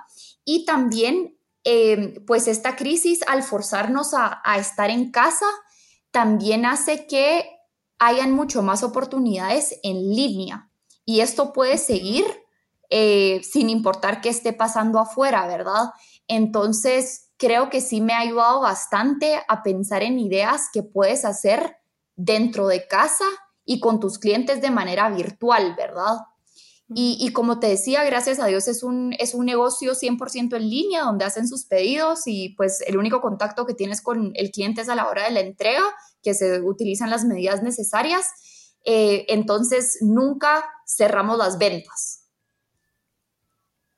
Y 0.43 0.65
también, 0.65 1.37
em, 1.63 2.25
pues 2.25 2.47
esta 2.47 2.75
crisis, 2.75 3.19
al 3.27 3.43
forzarnos 3.43 4.15
a, 4.15 4.41
estar 4.57 4.89
en 4.89 5.11
casa, 5.11 5.45
también 6.09 6.65
hace 6.65 7.05
que 7.05 7.45
hayan 7.99 8.31
mucho 8.31 8.63
más 8.63 8.81
oportunidades 8.81 9.79
en 9.83 10.09
línea. 10.09 10.71
Y 11.05 11.19
esto 11.19 11.53
puede 11.53 11.77
seguir 11.77 12.25
eh, 12.89 13.41
sin 13.43 13.69
importar 13.69 14.21
qué 14.21 14.29
esté 14.29 14.53
pasando 14.53 14.97
afuera, 14.97 15.45
¿verdad? 15.45 15.91
Entonces, 16.27 17.29
creo 17.37 17.69
que 17.69 17.81
sí 17.81 18.01
me 18.01 18.13
ha 18.13 18.21
ayudado 18.21 18.61
bastante 18.61 19.39
a 19.47 19.61
pensar 19.61 20.01
en 20.01 20.17
ideas 20.17 20.69
que 20.73 20.81
puedes 20.81 21.25
hacer 21.25 21.77
dentro 22.15 22.67
de 22.67 22.87
casa 22.87 23.25
y 23.67 23.79
con 23.79 23.99
tus 23.99 24.17
clientes 24.17 24.61
de 24.61 24.71
manera 24.71 25.09
virtual, 25.09 25.75
¿verdad? 25.77 26.21
Y, 26.89 27.33
como 27.33 27.59
te 27.59 27.67
decía, 27.67 28.05
gracias 28.05 28.39
a 28.39 28.45
Dios 28.45 28.69
es 28.69 28.81
un, 28.81 29.13
es 29.19 29.33
un 29.33 29.45
negocio 29.45 29.93
100% 29.93 30.55
en 30.55 30.69
línea 30.69 31.03
donde 31.03 31.25
hacen 31.25 31.45
sus 31.45 31.65
pedidos 31.65 32.21
y 32.27 32.55
pues 32.55 32.79
el 32.87 32.97
único 32.97 33.19
contacto 33.19 33.65
que 33.65 33.73
tienes 33.73 34.01
con 34.01 34.31
el 34.35 34.51
cliente 34.51 34.81
es 34.81 34.89
a 34.89 34.95
la 34.95 35.09
hora 35.09 35.25
de 35.25 35.31
la 35.31 35.41
entrega, 35.41 35.83
que 36.23 36.33
se 36.33 36.61
utilizan 36.61 37.09
las 37.09 37.25
medidas 37.25 37.61
necesarias. 37.61 38.25
Eh, 38.85 39.25
entonces, 39.27 39.97
nunca 39.99 40.63
cerramos 40.85 41.37
las 41.37 41.57
ventas. 41.57 42.06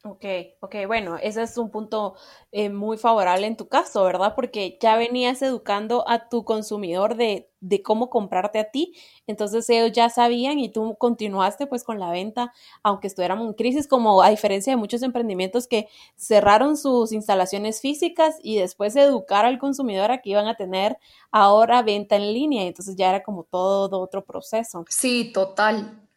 Ok, 0.05 0.23
ok, 0.61 0.75
bueno, 0.87 1.17
ese 1.17 1.43
es 1.43 1.57
un 1.57 1.69
punto 1.71 2.15
eh, 2.53 2.69
muy 2.69 2.97
favorable 2.97 3.45
en 3.47 3.57
tu 3.57 3.67
caso, 3.67 4.01
¿verdad? 4.05 4.33
Porque 4.33 4.77
ya 4.81 4.95
venías 4.95 5.41
educando 5.41 6.07
a 6.07 6.29
tu 6.29 6.45
consumidor 6.45 7.15
de, 7.15 7.49
de, 7.59 7.83
cómo 7.83 8.09
comprarte 8.09 8.59
a 8.59 8.71
ti, 8.71 8.93
entonces 9.27 9.69
ellos 9.69 9.91
ya 9.91 10.09
sabían 10.09 10.57
y 10.57 10.69
tú 10.69 10.95
continuaste 10.97 11.67
pues 11.67 11.83
con 11.83 11.99
la 11.99 12.11
venta, 12.11 12.53
aunque 12.81 13.07
estuviéramos 13.07 13.45
en 13.45 13.53
crisis, 13.55 13.89
como 13.89 14.21
a 14.21 14.29
diferencia 14.29 14.71
de 14.71 14.77
muchos 14.77 15.03
emprendimientos 15.03 15.67
que 15.67 15.89
cerraron 16.15 16.77
sus 16.77 17.11
instalaciones 17.11 17.81
físicas 17.81 18.37
y 18.41 18.57
después 18.57 18.95
educar 18.95 19.43
al 19.43 19.59
consumidor 19.59 20.11
a 20.11 20.21
que 20.21 20.29
iban 20.29 20.47
a 20.47 20.55
tener 20.55 20.97
ahora 21.29 21.81
venta 21.81 22.15
en 22.15 22.33
línea, 22.33 22.63
entonces 22.63 22.95
ya 22.95 23.09
era 23.09 23.21
como 23.21 23.43
todo 23.43 23.99
otro 23.99 24.23
proceso. 24.23 24.85
Sí, 24.87 25.33
total. 25.33 26.08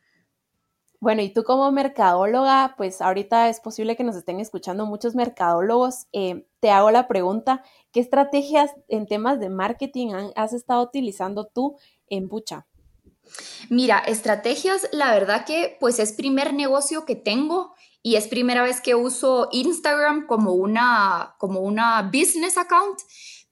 Bueno, 1.03 1.21
y 1.21 1.31
tú 1.31 1.43
como 1.43 1.73
mercadóloga, 1.73 2.75
pues 2.77 3.03
ahorita 3.03 3.49
es 3.49 3.59
posible 3.59 3.97
que 3.97 4.05
nos 4.05 4.15
estén 4.15 4.39
escuchando 4.39 4.87
muchos 4.87 5.17
mercadólogos. 5.17 6.07
Eh, 6.13 6.47
te 6.61 6.71
hago 6.71 6.93
la 6.93 7.09
pregunta, 7.09 7.65
¿qué 7.91 7.99
estrategias 7.99 8.71
en 8.87 9.09
temas 9.09 9.41
de 9.41 9.49
marketing 9.49 10.13
has 10.37 10.53
estado 10.53 10.81
utilizando 10.81 11.47
tú 11.49 11.77
en 12.07 12.29
Bucha? 12.29 12.69
Mira, 13.69 13.99
estrategias, 13.99 14.89
la 14.93 15.11
verdad 15.13 15.45
que 15.45 15.77
pues 15.81 15.99
es 15.99 16.13
primer 16.13 16.55
negocio 16.55 17.05
que 17.05 17.17
tengo 17.17 17.75
y 18.01 18.15
es 18.15 18.29
primera 18.29 18.63
vez 18.63 18.81
que 18.81 18.95
uso 18.95 19.49
Instagram 19.51 20.29
como 20.29 20.53
una, 20.53 21.35
como 21.39 21.63
una 21.63 22.03
business 22.03 22.57
account 22.57 23.01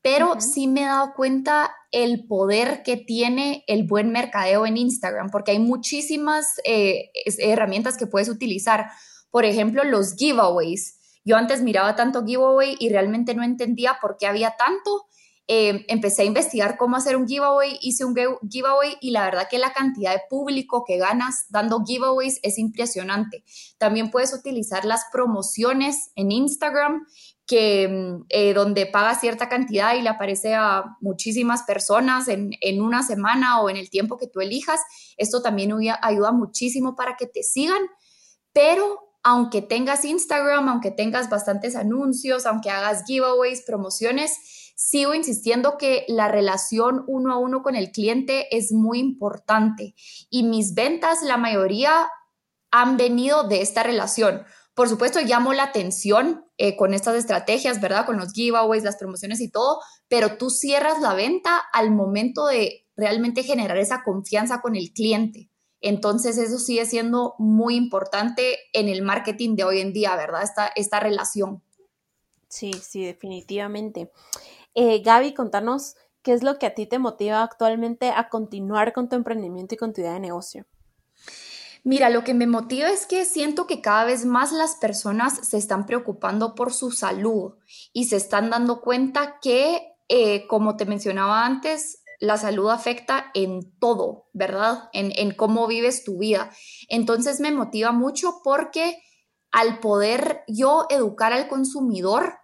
pero 0.03 0.41
sí 0.41 0.67
me 0.67 0.83
he 0.83 0.87
dado 0.87 1.13
cuenta 1.15 1.75
el 1.93 2.27
poder 2.27 2.83
que 2.83 2.97
tiene 2.97 3.65
el 3.67 3.87
buen 3.87 4.11
mercadeo 4.11 4.65
en 4.67 4.77
Instagram, 4.77 5.31
porque 5.31 5.53
hay 5.53 5.59
muchísimas 5.59 6.61
eh, 6.65 7.11
herramientas 7.39 7.97
que 7.97 8.07
puedes 8.07 8.29
utilizar. 8.29 8.87
Por 9.31 9.45
ejemplo, 9.45 9.85
los 9.85 10.15
giveaways. 10.15 10.99
Yo 11.25 11.37
antes 11.37 11.63
miraba 11.63 11.97
tanto 11.97 12.25
giveaway 12.25 12.77
y 12.79 12.89
realmente 12.89 13.35
no 13.35 13.43
entendía 13.43 13.99
por 14.01 14.17
qué 14.19 14.27
había 14.27 14.57
tanto. 14.57 15.07
Eh, 15.53 15.85
empecé 15.89 16.23
a 16.23 16.27
investigar 16.27 16.77
cómo 16.77 16.97
hacer 16.97 17.17
un 17.17 17.27
giveaway, 17.27 17.77
hice 17.83 18.05
un 18.05 18.15
giveaway 18.49 18.97
y 19.01 19.11
la 19.11 19.25
verdad 19.25 19.49
que 19.51 19.59
la 19.59 19.73
cantidad 19.73 20.13
de 20.13 20.23
público 20.31 20.85
que 20.87 20.97
ganas 20.97 21.47
dando 21.49 21.83
giveaways 21.85 22.39
es 22.45 22.57
impresionante. 22.57 23.43
También 23.77 24.13
puedes 24.13 24.33
utilizar 24.33 24.85
las 24.85 25.07
promociones 25.11 26.13
en 26.15 26.31
Instagram 26.31 27.05
que 27.49 27.89
mm, 27.89 28.27
eh, 28.29 28.55
donde 28.55 28.87
paga 28.87 29.17
cierta 29.17 29.49
cantidad 29.49 29.97
y 29.97 30.03
le 30.03 30.11
aparece 30.11 30.55
a 30.55 30.97
muchísimas 31.01 31.65
personas 31.65 32.29
en, 32.29 32.55
una 32.81 33.03
semana 33.03 33.61
o 33.61 33.69
en 33.69 33.77
el 33.77 33.91
tiempo 33.91 34.19
que 34.19 34.29
tú 34.29 34.41
elijas. 34.41 34.79
Esto 35.17 35.43
también 35.43 35.73
ayuda 36.01 36.31
muchísimo 36.31 36.95
para 36.95 37.17
que 37.17 37.27
te 37.27 37.43
sigan, 37.43 37.83
pero 38.53 39.01
aunque 39.25 39.63
tengas 39.63 40.05
Instagram, 40.05 40.69
aunque 40.69 40.93
tengas 40.93 41.29
bastantes 41.29 41.75
anuncios, 41.75 42.47
aunque 42.47 42.71
hagas 42.71 43.03
giveaways, 43.05 43.63
promociones, 43.63 44.39
sigo 44.83 45.13
insistiendo 45.13 45.77
que 45.77 46.07
la 46.09 46.29
relación 46.29 47.05
uno 47.07 47.35
a 47.35 47.37
uno 47.37 47.63
con 47.63 47.77
el 47.77 47.93
cliente 47.93 48.57
es 48.57 48.73
muy 48.73 48.99
importante 48.99 49.95
y 50.31 50.43
mis 50.43 50.73
ventas, 50.73 51.21
la 51.21 51.37
mayoría 51.37 52.09
han 52.71 52.97
venido 52.97 53.47
de 53.47 53.61
esta 53.61 53.83
relación. 53.83 54.43
Por 54.73 54.89
supuesto, 54.89 55.21
llamo 55.21 55.53
la 55.53 55.65
atención 55.65 56.47
eh, 56.57 56.77
con 56.77 56.95
estas 56.95 57.15
estrategias, 57.17 57.83
¿verdad? 57.83 58.07
Con 58.07 58.17
los 58.17 58.33
giveaways, 58.33 58.83
las 58.83 58.97
promociones 58.97 59.43
y 59.43 59.51
todo, 59.51 59.81
pero 60.09 60.39
tú 60.39 60.49
cierras 60.49 60.99
la 61.03 61.13
venta 61.13 61.59
al 61.75 61.91
momento 61.91 62.47
de 62.47 62.87
realmente 62.97 63.43
generar 63.43 63.77
esa 63.77 64.03
confianza 64.03 64.63
con 64.63 64.77
el 64.77 64.93
cliente. 64.95 65.51
Entonces, 65.83 66.39
eso 66.39 66.59
sigue 66.59 66.87
siendo 66.87 67.35
muy 67.39 67.77
importante 67.77 68.57
en 68.73 68.89
el 68.89 69.03
marketing 69.03 69.57
de 69.57 69.65
hoy 69.65 69.81
en 69.81 69.93
día, 69.93 70.17
¿verdad? 70.17 70.43
Esta, 70.43 70.69
esta 70.75 71.01
relación. 71.01 71.63
Sí, 72.49 72.73
sí, 72.73 73.05
definitivamente. 73.05 74.11
Eh, 74.75 75.03
Gaby, 75.03 75.35
contanos 75.35 75.97
qué 76.23 76.33
es 76.33 76.43
lo 76.43 76.59
que 76.59 76.67
a 76.67 76.75
ti 76.75 76.87
te 76.87 76.99
motiva 76.99 77.43
actualmente 77.43 78.11
a 78.11 78.29
continuar 78.29 78.93
con 78.93 79.09
tu 79.09 79.17
emprendimiento 79.17 79.75
y 79.75 79.79
con 79.79 79.93
tu 79.93 80.01
idea 80.01 80.15
de 80.15 80.21
negocio. 80.21 80.67
Mira, 81.83 82.11
lo 82.11 82.25
que 82.25 82.35
me 82.35 82.47
motiva 82.47 82.91
es 82.91 83.07
que 83.07 83.25
siento 83.25 83.67
que 83.67 83.81
cada 83.81 84.05
vez 84.05 84.27
más 84.27 84.53
las 84.53 84.77
personas 84.77 85.49
se 85.49 85.57
están 85.57 85.87
preocupando 85.87 86.55
por 86.55 86.73
su 86.73 86.91
salud 86.91 87.55
y 87.93 88.05
se 88.05 88.17
están 88.17 88.51
dando 88.51 88.83
cuenta 88.83 89.39
que, 89.41 89.95
eh, 90.09 90.47
como 90.47 90.77
te 90.77 90.85
mencionaba 90.85 91.47
antes, 91.47 92.03
la 92.19 92.37
salud 92.37 92.69
afecta 92.69 93.31
en 93.33 93.73
todo, 93.79 94.29
¿verdad? 94.35 94.91
En, 94.93 95.11
en 95.17 95.33
cómo 95.35 95.67
vives 95.67 96.05
tu 96.05 96.19
vida. 96.19 96.51
Entonces 96.89 97.41
me 97.41 97.51
motiva 97.51 97.93
mucho 97.93 98.43
porque 98.45 99.03
al 99.51 99.81
poder 99.81 100.43
yo 100.47 100.87
educar 100.91 101.33
al 101.33 101.49
consumidor 101.49 102.35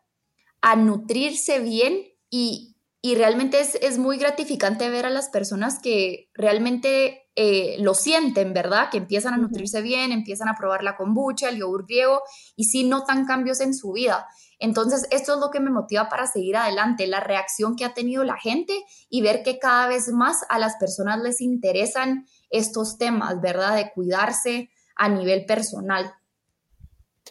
a 0.62 0.76
nutrirse 0.76 1.60
bien, 1.60 2.06
y, 2.30 2.72
realmente 3.14 3.60
es, 3.60 3.98
muy 3.98 4.18
gratificante 4.18 4.90
ver 4.90 5.06
a 5.06 5.10
las 5.10 5.28
personas 5.28 5.78
que 5.78 6.28
realmente 6.34 7.28
eh, 7.36 7.76
lo 7.78 7.94
sienten, 7.94 8.52
¿verdad? 8.52 8.90
Que 8.90 8.98
empiezan 8.98 9.32
a 9.32 9.36
nutrirse 9.36 9.80
bien, 9.80 10.10
empiezan 10.10 10.48
a 10.48 10.56
probar 10.56 10.82
la 10.82 10.96
kombucha, 10.96 11.48
el 11.48 11.58
yogur 11.58 11.86
griego 11.86 12.22
y 12.56 12.64
sí 12.64 12.82
notan 12.82 13.24
cambios 13.24 13.60
en 13.60 13.74
su 13.74 13.92
vida. 13.92 14.26
Entonces, 14.58 15.06
esto 15.10 15.34
es 15.34 15.40
lo 15.40 15.50
que 15.50 15.60
me 15.60 15.70
motiva 15.70 16.08
para 16.08 16.26
seguir 16.26 16.56
adelante, 16.56 17.06
la 17.06 17.20
reacción 17.20 17.76
que 17.76 17.84
ha 17.84 17.94
tenido 17.94 18.24
la 18.24 18.38
gente 18.38 18.74
y 19.08 19.20
ver 19.20 19.42
que 19.42 19.58
cada 19.58 19.86
vez 19.86 20.08
más 20.08 20.44
a 20.48 20.58
las 20.58 20.76
personas 20.76 21.20
les 21.22 21.40
interesan 21.40 22.26
estos 22.50 22.98
temas, 22.98 23.40
¿verdad? 23.40 23.76
De 23.76 23.92
cuidarse 23.92 24.70
a 24.96 25.08
nivel 25.08 25.44
personal. 25.44 26.12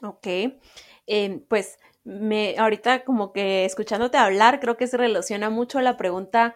Ok, 0.01 0.27
eh, 1.07 1.45
pues 1.49 1.77
me, 2.05 2.55
ahorita 2.57 3.03
como 3.03 3.33
que 3.33 3.65
escuchándote 3.65 4.17
hablar, 4.17 4.59
creo 4.59 4.77
que 4.77 4.87
se 4.87 4.97
relaciona 4.97 5.49
mucho 5.49 5.79
a 5.79 5.81
la 5.81 5.97
pregunta 5.97 6.55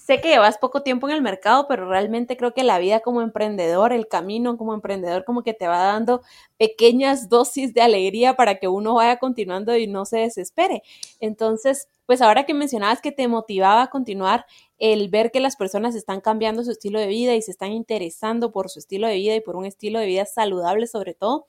sé 0.00 0.20
que 0.20 0.28
llevas 0.28 0.58
poco 0.58 0.82
tiempo 0.82 1.08
en 1.08 1.14
el 1.14 1.22
mercado, 1.22 1.66
pero 1.68 1.88
realmente 1.88 2.36
creo 2.36 2.54
que 2.54 2.64
la 2.64 2.78
vida 2.78 3.00
como 3.00 3.22
emprendedor, 3.22 3.92
el 3.92 4.08
camino 4.08 4.56
como 4.56 4.74
emprendedor, 4.74 5.24
como 5.24 5.42
que 5.42 5.54
te 5.54 5.68
va 5.68 5.78
dando 5.78 6.22
pequeñas 6.58 7.28
dosis 7.28 7.74
de 7.74 7.82
alegría 7.82 8.34
para 8.34 8.56
que 8.56 8.68
uno 8.68 8.94
vaya 8.94 9.18
continuando 9.18 9.76
y 9.76 9.86
no 9.86 10.04
se 10.06 10.18
desespere. 10.18 10.82
Entonces, 11.20 11.88
pues 12.06 12.22
ahora 12.22 12.44
que 12.44 12.54
mencionabas 12.54 13.00
que 13.00 13.12
te 13.12 13.28
motivaba 13.28 13.82
a 13.82 13.90
continuar 13.90 14.46
el 14.78 15.08
ver 15.10 15.30
que 15.30 15.40
las 15.40 15.56
personas 15.56 15.94
están 15.94 16.20
cambiando 16.20 16.64
su 16.64 16.70
estilo 16.70 16.98
de 16.98 17.06
vida 17.06 17.34
y 17.34 17.42
se 17.42 17.50
están 17.50 17.72
interesando 17.72 18.52
por 18.52 18.70
su 18.70 18.78
estilo 18.78 19.06
de 19.06 19.16
vida 19.16 19.34
y 19.36 19.40
por 19.40 19.56
un 19.56 19.66
estilo 19.66 19.98
de 19.98 20.06
vida 20.06 20.24
saludable 20.24 20.86
sobre 20.86 21.14
todo, 21.14 21.46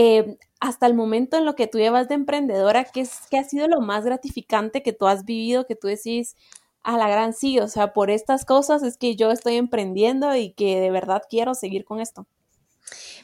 eh, 0.00 0.38
hasta 0.60 0.86
el 0.86 0.94
momento 0.94 1.36
en 1.36 1.44
lo 1.44 1.56
que 1.56 1.66
tú 1.66 1.78
llevas 1.78 2.06
de 2.06 2.14
emprendedora, 2.14 2.84
¿qué, 2.84 3.00
es, 3.00 3.18
¿qué 3.32 3.36
ha 3.36 3.42
sido 3.42 3.66
lo 3.66 3.80
más 3.80 4.04
gratificante 4.04 4.80
que 4.80 4.92
tú 4.92 5.08
has 5.08 5.24
vivido, 5.24 5.66
que 5.66 5.74
tú 5.74 5.88
decís, 5.88 6.36
a 6.84 6.96
la 6.96 7.08
gran 7.08 7.34
sí, 7.34 7.58
o 7.58 7.66
sea, 7.66 7.92
por 7.92 8.08
estas 8.08 8.44
cosas 8.44 8.84
es 8.84 8.96
que 8.96 9.16
yo 9.16 9.32
estoy 9.32 9.56
emprendiendo 9.56 10.32
y 10.36 10.52
que 10.52 10.78
de 10.78 10.92
verdad 10.92 11.22
quiero 11.28 11.56
seguir 11.56 11.84
con 11.84 11.98
esto. 12.00 12.28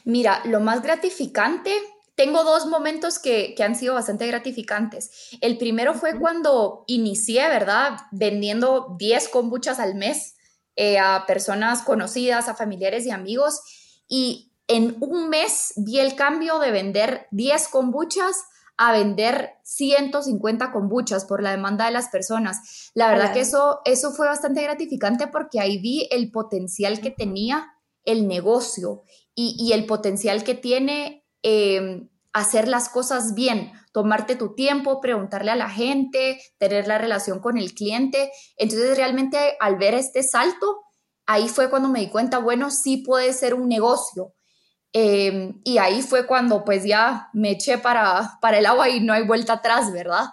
Mira, 0.03 0.41
lo 0.43 0.59
más 0.59 0.81
gratificante, 0.81 1.71
tengo 2.15 2.43
dos 2.43 2.65
momentos 2.65 3.19
que, 3.19 3.55
han 3.63 3.75
sido 3.75 3.93
bastante 3.93 4.27
gratificantes. 4.27 5.29
El 5.39 5.57
primero 5.57 5.93
fue 5.93 6.19
cuando 6.19 6.83
inicié, 6.87 7.47
¿verdad? 7.47 7.99
Vendiendo 8.11 8.97
10 8.99 9.29
kombuchas 9.29 9.79
al 9.79 9.95
mes 9.95 10.35
eh, 10.75 10.99
a 10.99 11.23
personas 11.25 11.83
conocidas, 11.83 12.49
a 12.49 12.55
familiares 12.55 13.05
y 13.05 13.11
amigos. 13.11 13.61
Y 14.09 14.51
en 14.67 14.97
un 14.99 15.29
mes 15.29 15.73
vi 15.77 15.99
el 15.99 16.15
cambio 16.15 16.59
de 16.59 16.71
vender 16.71 17.27
10 17.31 17.67
kombuchas 17.67 18.45
a 18.77 18.91
vender 18.91 19.53
150 19.63 20.71
kombuchas 20.71 21.25
por 21.25 21.41
la 21.41 21.51
demanda 21.51 21.85
de 21.85 21.91
las 21.91 22.09
personas. 22.09 22.91
La 22.93 23.09
verdad 23.09 23.33
que 23.33 23.41
eso, 23.41 23.79
eso 23.85 24.11
fue 24.11 24.27
bastante 24.27 24.61
gratificante 24.63 25.27
porque 25.27 25.59
ahí 25.59 25.77
vi 25.77 26.07
el 26.11 26.31
potencial 26.31 26.99
que 26.99 27.11
tenía 27.11 27.71
el 28.03 28.27
negocio 28.27 29.03
y, 29.33 29.71
el 29.73 29.85
potencial 29.85 30.43
que 30.43 30.55
tiene 30.55 31.25
em, 31.41 32.09
hacer 32.33 32.67
las 32.67 32.89
cosas 32.89 33.33
bien, 33.33 33.71
tomarte 33.91 34.35
tu 34.35 34.55
tiempo, 34.55 35.01
preguntarle 35.01 35.51
a 35.51 35.55
la 35.55 35.69
gente, 35.69 36.39
tener 36.57 36.87
la 36.87 36.97
relación 36.97 37.39
con 37.39 37.57
el 37.57 37.73
cliente. 37.73 38.31
Entonces 38.57 38.95
realmente 38.97 39.55
al 39.59 39.77
ver 39.77 39.93
este 39.93 40.21
salto, 40.21 40.81
ahí 41.25 41.47
fue 41.47 41.69
cuando 41.69 41.89
me 41.89 42.01
di 42.01 42.09
cuenta, 42.09 42.39
bueno, 42.39 42.71
sí 42.71 42.97
puede 42.97 43.33
ser 43.33 43.53
un 43.53 43.67
negocio 43.67 44.33
Em, 44.97 45.59
y 45.65 45.77
ahí 45.77 46.01
fue 46.01 46.25
cuando 46.25 46.63
pues 46.63 46.85
ya 46.85 47.27
me 47.33 47.51
eché 47.51 47.77
para, 47.77 48.37
para 48.39 48.59
el 48.59 48.65
agua 48.65 48.87
y 48.87 49.01
no 49.01 49.11
hay 49.11 49.27
vuelta 49.27 49.51
atrás, 49.51 49.91
¿verdad? 49.91 50.27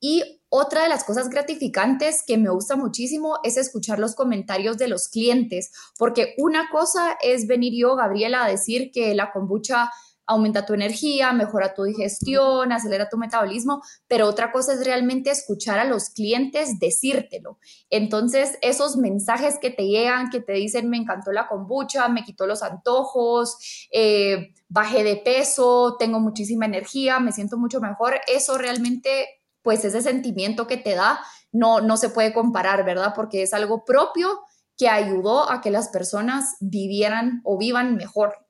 Y 0.00 0.40
otra 0.48 0.84
de 0.84 0.88
las 0.88 1.04
cosas 1.04 1.28
gratificantes 1.28 2.22
que 2.26 2.38
me 2.38 2.48
gusta 2.48 2.76
muchísimo 2.76 3.38
es 3.44 3.58
escuchar 3.58 3.98
los 3.98 4.14
comentarios 4.14 4.78
de 4.78 4.88
los 4.88 5.08
clientes, 5.08 5.70
porque 5.98 6.34
una 6.38 6.70
cosa 6.70 7.18
es 7.22 7.46
venir 7.46 7.74
yo, 7.76 7.94
Gabriela, 7.94 8.46
a 8.46 8.48
decir 8.48 8.90
que 8.90 9.14
la 9.14 9.32
kombucha 9.32 9.90
aumenta 10.26 10.66
tu 10.66 10.74
energía, 10.74 11.32
mejora 11.32 11.74
tu 11.74 11.84
digestión, 11.84 12.72
acelera 12.72 13.08
tu 13.08 13.16
metabolismo, 13.16 13.82
pero 14.08 14.26
otra 14.26 14.52
cosa 14.52 14.72
es 14.72 14.84
realmente 14.84 15.30
escuchar 15.30 15.78
a 15.78 15.84
los 15.84 16.10
clientes 16.10 16.78
decírtelo. 16.78 17.58
Entonces, 17.90 18.58
esos 18.60 18.96
mensajes 18.96 19.58
que 19.60 19.70
te 19.70 19.86
llegan, 19.86 20.30
que 20.30 20.40
te 20.40 20.54
dicen, 20.54 20.90
me 20.90 20.96
encantó 20.96 21.32
la 21.32 21.48
kombucha, 21.48 22.08
me 22.08 22.24
quitó 22.24 22.46
los 22.46 22.62
antojos, 22.62 23.86
eh, 23.92 24.54
bajé 24.68 25.04
de 25.04 25.16
peso, 25.16 25.96
tengo 25.98 26.18
muchísima 26.18 26.66
energía, 26.66 27.20
me 27.20 27.32
siento 27.32 27.56
mucho 27.56 27.80
mejor, 27.80 28.20
eso 28.26 28.58
realmente, 28.58 29.26
pues 29.62 29.84
ese 29.84 30.02
sentimiento 30.02 30.66
que 30.66 30.76
te 30.76 30.94
da, 30.94 31.20
no, 31.52 31.80
no 31.80 31.96
se 31.96 32.10
puede 32.10 32.32
comparar, 32.32 32.84
¿verdad? 32.84 33.12
Porque 33.14 33.42
es 33.42 33.54
algo 33.54 33.84
propio 33.84 34.40
que 34.76 34.88
ayudó 34.88 35.50
a 35.50 35.60
que 35.60 35.70
las 35.70 35.88
personas 35.88 36.56
vivieran 36.60 37.40
o 37.44 37.56
vivan 37.56 37.96
mejor. 37.96 38.45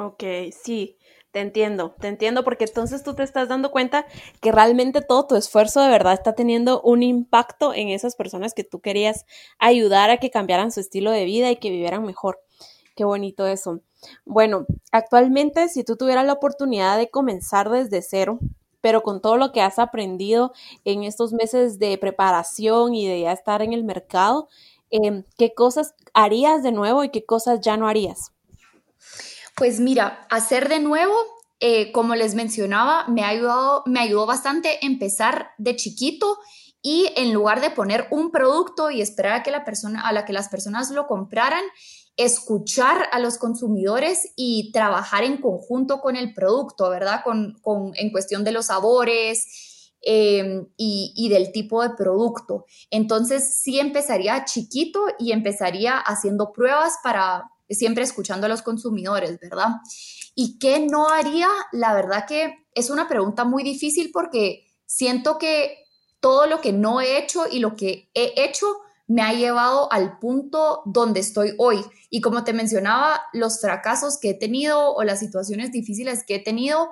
Ok, 0.00 0.22
sí, 0.52 0.96
te 1.32 1.40
entiendo, 1.40 1.92
te 1.98 2.06
entiendo 2.06 2.44
porque 2.44 2.66
entonces 2.66 3.02
tú 3.02 3.14
te 3.14 3.24
estás 3.24 3.48
dando 3.48 3.72
cuenta 3.72 4.06
que 4.40 4.52
realmente 4.52 5.02
todo 5.02 5.26
tu 5.26 5.34
esfuerzo 5.34 5.80
de 5.82 5.88
verdad 5.88 6.12
está 6.12 6.34
teniendo 6.34 6.80
un 6.82 7.02
impacto 7.02 7.74
en 7.74 7.88
esas 7.88 8.14
personas 8.14 8.54
que 8.54 8.62
tú 8.62 8.80
querías 8.80 9.26
ayudar 9.58 10.10
a 10.10 10.18
que 10.18 10.30
cambiaran 10.30 10.70
su 10.70 10.78
estilo 10.78 11.10
de 11.10 11.24
vida 11.24 11.50
y 11.50 11.56
que 11.56 11.70
vivieran 11.70 12.04
mejor. 12.04 12.38
Qué 12.94 13.02
bonito 13.04 13.44
eso. 13.48 13.80
Bueno, 14.24 14.66
actualmente 14.92 15.68
si 15.68 15.82
tú 15.82 15.96
tuvieras 15.96 16.24
la 16.24 16.34
oportunidad 16.34 16.96
de 16.96 17.10
comenzar 17.10 17.68
desde 17.68 18.00
cero, 18.00 18.38
pero 18.80 19.02
con 19.02 19.20
todo 19.20 19.36
lo 19.36 19.50
que 19.50 19.62
has 19.62 19.80
aprendido 19.80 20.52
en 20.84 21.02
estos 21.02 21.32
meses 21.32 21.80
de 21.80 21.98
preparación 21.98 22.94
y 22.94 23.08
de 23.08 23.22
ya 23.22 23.32
estar 23.32 23.62
en 23.62 23.72
el 23.72 23.82
mercado, 23.82 24.48
em, 24.90 25.24
¿qué 25.36 25.54
cosas 25.54 25.96
harías 26.14 26.62
de 26.62 26.70
nuevo 26.70 27.02
y 27.02 27.10
qué 27.10 27.24
cosas 27.24 27.60
ya 27.60 27.76
no 27.76 27.88
harías? 27.88 28.32
Pues 29.58 29.80
mira, 29.80 30.24
hacer 30.30 30.68
de 30.68 30.78
nuevo, 30.78 31.16
eh, 31.58 31.90
como 31.90 32.14
les 32.14 32.36
mencionaba, 32.36 33.08
me 33.08 33.24
ha 33.24 33.28
ayudado, 33.30 33.82
me 33.86 33.98
ayudó 33.98 34.24
bastante 34.24 34.86
empezar 34.86 35.50
de 35.58 35.74
chiquito 35.74 36.38
y 36.80 37.10
en 37.16 37.32
lugar 37.32 37.60
de 37.60 37.70
poner 37.70 38.06
un 38.12 38.30
producto 38.30 38.92
y 38.92 39.02
esperar 39.02 39.32
a 39.32 39.42
que 39.42 39.50
la 39.50 39.64
persona, 39.64 40.02
a 40.02 40.12
la 40.12 40.24
que 40.24 40.32
las 40.32 40.48
personas 40.48 40.92
lo 40.92 41.08
compraran, 41.08 41.64
escuchar 42.16 43.08
a 43.10 43.18
los 43.18 43.36
consumidores 43.38 44.32
y 44.36 44.70
trabajar 44.70 45.24
en 45.24 45.38
conjunto 45.38 46.00
con 46.00 46.14
el 46.14 46.34
producto, 46.34 46.88
¿verdad? 46.88 47.22
Con, 47.24 47.56
en 47.96 48.12
cuestión 48.12 48.44
de 48.44 48.52
los 48.52 48.66
sabores 48.66 49.92
em, 50.02 50.68
y, 50.76 51.12
y, 51.16 51.28
del 51.30 51.50
tipo 51.50 51.82
de 51.82 51.90
producto. 51.96 52.64
Entonces, 52.90 53.60
sí 53.60 53.80
empezaría 53.80 54.44
chiquito 54.44 55.06
y 55.18 55.32
empezaría 55.32 55.98
haciendo 55.98 56.52
pruebas 56.52 56.94
para, 57.02 57.50
siempre 57.74 58.04
escuchando 58.04 58.46
a 58.46 58.48
los 58.48 58.62
consumidores, 58.62 59.38
¿verdad? 59.40 59.76
¿Y 60.34 60.58
qué 60.58 60.80
no 60.80 61.08
haría? 61.08 61.48
La 61.72 61.94
verdad 61.94 62.26
que 62.26 62.66
es 62.74 62.90
una 62.90 63.08
pregunta 63.08 63.44
muy 63.44 63.62
difícil 63.62 64.10
porque 64.12 64.66
siento 64.86 65.38
que 65.38 65.78
todo 66.20 66.46
lo 66.46 66.60
que 66.60 66.72
no 66.72 67.00
he 67.00 67.18
hecho 67.18 67.46
y 67.50 67.58
lo 67.58 67.76
que 67.76 68.10
he 68.14 68.34
hecho 68.36 68.66
me 69.06 69.22
ha 69.22 69.32
llevado 69.32 69.90
al 69.92 70.18
punto 70.18 70.82
donde 70.84 71.20
estoy 71.20 71.54
hoy. 71.58 71.84
Y 72.10 72.20
como 72.20 72.44
te 72.44 72.52
mencionaba, 72.52 73.22
los 73.32 73.60
fracasos 73.60 74.18
que 74.18 74.30
he 74.30 74.34
tenido 74.34 74.94
o 74.94 75.02
las 75.02 75.18
situaciones 75.18 75.72
difíciles 75.72 76.24
que 76.24 76.36
he 76.36 76.40
tenido 76.40 76.90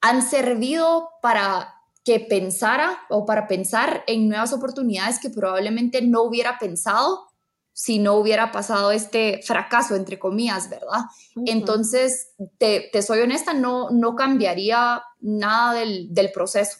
han 0.00 0.22
servido 0.22 1.10
para 1.22 1.74
que 2.04 2.20
pensara 2.20 2.98
o 3.08 3.24
para 3.24 3.46
pensar 3.46 4.04
en 4.06 4.28
nuevas 4.28 4.52
oportunidades 4.52 5.18
que 5.18 5.30
probablemente 5.30 6.02
no 6.02 6.22
hubiera 6.22 6.58
pensado 6.58 7.26
si 7.74 7.98
no 7.98 8.14
hubiera 8.14 8.52
pasado 8.52 8.92
este 8.92 9.42
fracaso, 9.42 9.96
entre 9.96 10.16
comillas, 10.18 10.70
¿verdad? 10.70 11.06
Entonces, 11.44 12.32
te, 12.56 12.88
soy 13.02 13.18
honesta, 13.18 13.52
no, 13.52 13.90
no 13.90 14.14
cambiaría 14.14 15.02
nada 15.20 15.74
del, 15.74 16.30
proceso. 16.32 16.78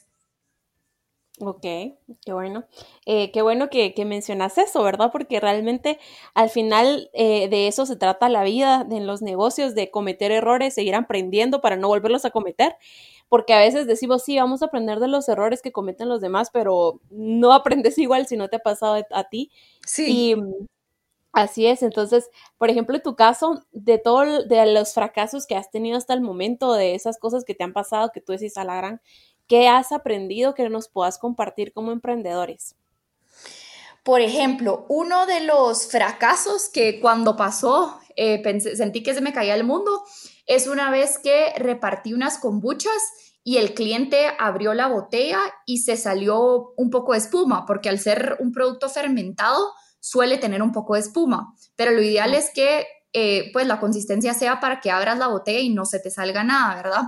Ok, 1.40 1.62
qué 1.62 2.32
bueno. 2.32 2.64
Eh, 3.06 3.32
qué 3.32 3.42
bueno 3.42 3.70
que, 3.70 3.92
mencionas 4.06 4.56
eso, 4.56 4.84
¿verdad? 4.84 5.10
Porque 5.10 5.40
realmente 5.40 5.98
al 6.32 6.48
final 6.48 7.10
eh, 7.12 7.48
de 7.48 7.66
eso 7.66 7.86
se 7.86 7.96
trata 7.96 8.28
la 8.28 8.44
vida 8.44 8.86
en 8.88 9.08
los 9.08 9.20
negocios, 9.20 9.74
de 9.74 9.90
cometer 9.90 10.30
errores, 10.30 10.74
seguir 10.74 10.94
aprendiendo 10.94 11.60
para 11.60 11.76
no 11.76 11.88
volverlos 11.88 12.24
a 12.24 12.30
cometer. 12.30 12.76
Porque 13.28 13.52
a 13.52 13.58
veces 13.58 13.88
decimos, 13.88 14.22
sí, 14.22 14.38
vamos 14.38 14.62
a 14.62 14.66
aprender 14.66 15.00
de 15.00 15.08
los 15.08 15.28
errores 15.28 15.60
que 15.60 15.72
cometen 15.72 16.08
los 16.08 16.20
demás, 16.20 16.50
pero 16.52 17.00
no 17.10 17.52
aprendes 17.52 17.98
igual 17.98 18.28
si 18.28 18.36
no 18.36 18.48
te 18.48 18.56
ha 18.56 18.60
pasado 18.60 19.04
a 19.10 19.24
ti. 19.24 19.50
Sí. 19.84 20.36
Así 21.34 21.66
es, 21.66 21.82
entonces, 21.82 22.30
por 22.58 22.70
ejemplo, 22.70 22.94
en 22.94 23.02
tu 23.02 23.16
caso, 23.16 23.64
de 23.72 23.98
todos 23.98 24.48
de 24.48 24.66
los 24.72 24.94
fracasos 24.94 25.48
que 25.48 25.56
has 25.56 25.68
tenido 25.68 25.98
hasta 25.98 26.14
el 26.14 26.20
momento, 26.20 26.72
de 26.74 26.94
esas 26.94 27.18
cosas 27.18 27.44
que 27.44 27.56
te 27.56 27.64
han 27.64 27.72
pasado, 27.72 28.12
que 28.14 28.20
tú 28.20 28.30
decís 28.30 28.56
a 28.56 28.62
la 28.62 28.76
gran, 28.76 29.00
¿qué 29.48 29.66
has 29.66 29.90
aprendido 29.90 30.54
que 30.54 30.68
nos 30.68 30.88
puedas 30.88 31.18
compartir 31.18 31.72
como 31.72 31.90
emprendedores? 31.90 32.76
Por 34.04 34.20
ejemplo, 34.20 34.86
uno 34.88 35.26
de 35.26 35.40
los 35.40 35.88
fracasos 35.88 36.68
que 36.68 37.00
cuando 37.00 37.36
pasó 37.36 37.98
eh, 38.14 38.40
sentí 38.76 39.02
que 39.02 39.12
se 39.12 39.20
me 39.20 39.32
caía 39.32 39.56
el 39.56 39.64
mundo 39.64 40.04
es 40.46 40.68
una 40.68 40.92
vez 40.92 41.18
que 41.18 41.52
repartí 41.56 42.12
unas 42.12 42.38
kombuchas 42.38 43.02
y 43.42 43.56
el 43.56 43.74
cliente 43.74 44.28
abrió 44.38 44.72
la 44.72 44.86
botella 44.86 45.40
y 45.66 45.78
se 45.78 45.96
salió 45.96 46.74
un 46.76 46.90
poco 46.90 47.12
de 47.12 47.18
espuma, 47.18 47.66
porque 47.66 47.88
al 47.88 47.98
ser 47.98 48.36
un 48.38 48.52
producto 48.52 48.88
fermentado 48.88 49.72
suele 50.04 50.36
tener 50.36 50.60
un 50.60 50.70
poco 50.70 50.94
de 50.94 51.00
espuma, 51.00 51.54
pero 51.76 51.90
lo 51.90 52.02
ideal 52.02 52.34
es 52.34 52.50
que 52.54 52.86
eh, 53.14 53.48
pues 53.54 53.66
la 53.66 53.80
consistencia 53.80 54.34
sea 54.34 54.60
para 54.60 54.80
que 54.80 54.90
abras 54.90 55.18
la 55.18 55.28
botella 55.28 55.60
y 55.60 55.70
no 55.70 55.86
se 55.86 55.98
te 55.98 56.10
salga 56.10 56.44
nada, 56.44 56.74
¿verdad? 56.74 57.02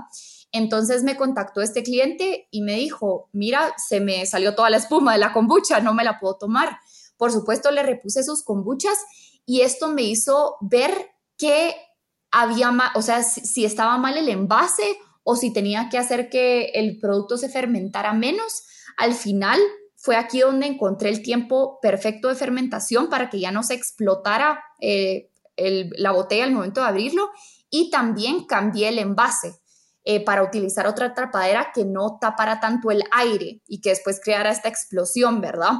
Entonces 0.50 1.02
me 1.02 1.14
contactó 1.14 1.60
este 1.60 1.82
cliente 1.82 2.48
y 2.50 2.62
me 2.62 2.76
dijo, 2.76 3.28
mira, 3.32 3.74
se 3.76 4.00
me 4.00 4.24
salió 4.24 4.54
toda 4.54 4.70
la 4.70 4.78
espuma 4.78 5.12
de 5.12 5.18
la 5.18 5.34
kombucha, 5.34 5.80
no 5.80 5.92
me 5.92 6.04
la 6.04 6.18
puedo 6.18 6.38
tomar. 6.38 6.78
Por 7.18 7.32
supuesto, 7.32 7.70
le 7.70 7.82
repuse 7.82 8.24
sus 8.24 8.42
kombuchas 8.42 8.96
y 9.44 9.60
esto 9.60 9.88
me 9.88 10.02
hizo 10.02 10.56
ver 10.62 11.10
que 11.36 11.74
había, 12.30 12.72
o 12.94 13.02
sea, 13.02 13.22
si 13.22 13.66
estaba 13.66 13.98
mal 13.98 14.16
el 14.16 14.30
envase 14.30 14.98
o 15.22 15.36
si 15.36 15.52
tenía 15.52 15.90
que 15.90 15.98
hacer 15.98 16.30
que 16.30 16.70
el 16.72 16.98
producto 16.98 17.36
se 17.36 17.50
fermentara 17.50 18.14
menos. 18.14 18.62
Al 18.96 19.12
final 19.12 19.60
fue 20.06 20.14
aquí 20.14 20.38
donde 20.38 20.68
encontré 20.68 21.08
el 21.08 21.20
tiempo 21.20 21.80
perfecto 21.82 22.28
de 22.28 22.36
fermentación 22.36 23.10
para 23.10 23.28
que 23.28 23.40
ya 23.40 23.50
no 23.50 23.64
se 23.64 23.74
explotara 23.74 24.62
eh, 24.80 25.30
la 25.56 26.12
botella 26.12 26.44
al 26.44 26.52
momento 26.52 26.80
de 26.80 26.86
abrirlo 26.86 27.28
y 27.70 27.90
también 27.90 28.44
cambié 28.46 28.90
el 28.90 29.00
envase. 29.00 29.58
Eh, 30.08 30.24
para 30.24 30.44
utilizar 30.44 30.86
otra 30.86 31.14
tapadera 31.14 31.72
que 31.74 31.84
no 31.84 32.18
tapara 32.20 32.60
tanto 32.60 32.92
el 32.92 33.02
aire 33.10 33.60
y 33.66 33.80
que 33.80 33.88
después 33.88 34.20
creara 34.22 34.52
esta 34.52 34.68
explosión, 34.68 35.40
¿verdad? 35.40 35.72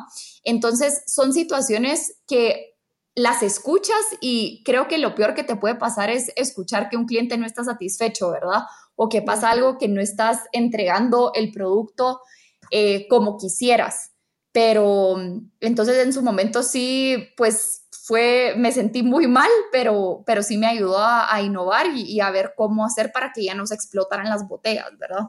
Entonces, 0.43 1.05
son 1.07 1.33
situaciones 1.33 2.19
que 2.27 2.75
las 3.15 3.45
escuchas 3.45 4.05
y 4.21 4.65
creo 4.65 4.89
que 4.89 4.99
lo 4.99 5.15
peor 5.15 5.35
que 5.35 5.45
te 5.45 5.55
puede 5.55 5.77
pasar 5.77 6.11
es 6.11 6.33
escuchar 6.35 6.89
que 6.89 6.97
un 6.97 7.07
cliente 7.07 7.39
no 7.39 7.47
está 7.47 7.62
satisfecho, 7.62 8.33
¿verdad? 8.33 8.62
O 8.97 9.09
que 9.09 9.23
pasa 9.23 9.53
algo 9.53 9.79
que 9.79 9.87
no 9.87 10.01
estás 10.01 10.41
entregando 10.51 11.31
el 11.33 11.53
producto 11.53 12.21
eh, 12.73 13.07
como 13.07 13.37
quisieras. 13.37 14.11
Pero 14.57 15.16
entonces 15.61 15.99
en 15.99 16.14
su 16.14 16.23
momento 16.23 16.62
sí, 16.62 17.29
pues 17.37 17.87
fue, 17.90 18.55
me 18.57 18.73
sentí 18.73 19.03
muy 19.03 19.27
mal, 19.27 19.51
pero, 19.71 20.23
pero 20.25 20.42
sí 20.42 20.57
me 20.57 20.66
ayudó 20.66 20.97
a, 20.99 21.42
innovar 21.42 21.88
y, 21.95 22.21
a 22.21 22.31
ver 22.31 22.55
cómo 22.57 22.87
hacer 22.87 23.12
para 23.12 23.33
que 23.35 23.45
ya 23.45 23.55
no 23.55 23.66
se 23.66 23.75
explotaran 23.75 24.31
las 24.31 24.49
botellas, 24.49 24.87
¿verdad? 24.99 25.27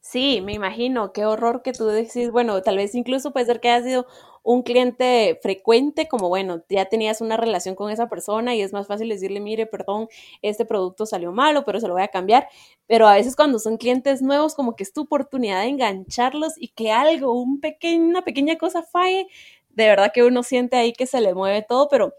Sí, 0.00 0.40
me 0.42 0.54
imagino, 0.54 1.12
qué 1.12 1.26
horror 1.26 1.62
que 1.62 1.72
tú 1.72 1.86
decís, 1.86 2.30
bueno, 2.30 2.62
tal 2.62 2.76
vez 2.76 2.94
incluso 2.94 3.32
puede 3.32 3.46
ser 3.46 3.60
que 3.60 3.68
haya 3.70 3.84
sido 3.84 4.06
un 4.42 4.62
cliente 4.62 5.38
frecuente, 5.42 6.08
como 6.08 6.28
bueno, 6.28 6.62
ya 6.70 6.86
tenías 6.86 7.20
una 7.20 7.36
relación 7.36 7.74
con 7.74 7.90
esa 7.90 8.08
persona 8.08 8.54
y 8.54 8.62
es 8.62 8.72
más 8.72 8.86
fácil 8.86 9.08
decirle, 9.10 9.40
mire, 9.40 9.66
perdón, 9.66 10.08
este 10.40 10.64
producto 10.64 11.04
salió 11.04 11.32
malo, 11.32 11.64
pero 11.64 11.80
se 11.80 11.88
lo 11.88 11.92
voy 11.94 12.02
a 12.02 12.08
cambiar. 12.08 12.48
Pero 12.86 13.06
a 13.08 13.14
veces 13.14 13.36
cuando 13.36 13.58
son 13.58 13.76
clientes 13.76 14.22
nuevos, 14.22 14.54
como 14.54 14.74
que 14.74 14.84
es 14.84 14.92
tu 14.94 15.02
oportunidad 15.02 15.60
de 15.62 15.68
engancharlos 15.68 16.54
y 16.56 16.68
que 16.68 16.90
algo, 16.92 17.32
un 17.34 17.60
pequeño, 17.60 18.04
una 18.04 18.22
pequeña 18.22 18.56
cosa 18.56 18.82
falle, 18.82 19.26
de 19.70 19.86
verdad 19.86 20.12
que 20.14 20.22
uno 20.24 20.42
siente 20.42 20.76
ahí 20.76 20.92
que 20.94 21.06
se 21.06 21.20
le 21.20 21.34
mueve 21.34 21.62
todo, 21.68 21.88
pero 21.88 22.14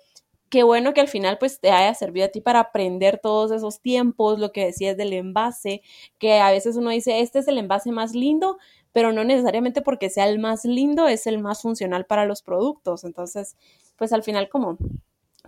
qué 0.49 0.63
bueno 0.63 0.93
que 0.93 1.01
al 1.01 1.07
final 1.07 1.38
pues 1.38 1.59
te 1.59 1.71
haya 1.71 1.93
servido 1.93 2.25
a 2.27 2.29
ti 2.29 2.41
para 2.41 2.59
aprender 2.59 3.19
todos 3.21 3.51
esos 3.51 3.81
tiempos, 3.81 4.39
lo 4.39 4.51
que 4.51 4.65
decías 4.65 4.97
del 4.97 5.13
envase, 5.13 5.81
que 6.17 6.39
a 6.39 6.51
veces 6.51 6.75
uno 6.75 6.89
dice, 6.89 7.21
este 7.21 7.39
es 7.39 7.47
el 7.47 7.57
envase 7.57 7.91
más 7.91 8.13
lindo, 8.13 8.57
pero 8.91 9.13
no 9.13 9.23
necesariamente 9.23 9.81
porque 9.81 10.09
sea 10.09 10.27
el 10.27 10.39
más 10.39 10.65
lindo, 10.65 11.07
es 11.07 11.27
el 11.27 11.39
más 11.39 11.62
funcional 11.62 12.05
para 12.05 12.25
los 12.25 12.41
productos. 12.41 13.03
Entonces, 13.03 13.55
pues 13.95 14.13
al 14.13 14.23
final 14.23 14.49
como 14.49 14.77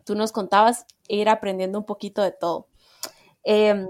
tú 0.05 0.15
nos 0.15 0.31
contabas, 0.31 0.85
ir 1.07 1.29
aprendiendo 1.29 1.79
un 1.79 1.85
poquito 1.85 2.21
de 2.21 2.31
todo. 2.31 2.67
Em, 3.43 3.87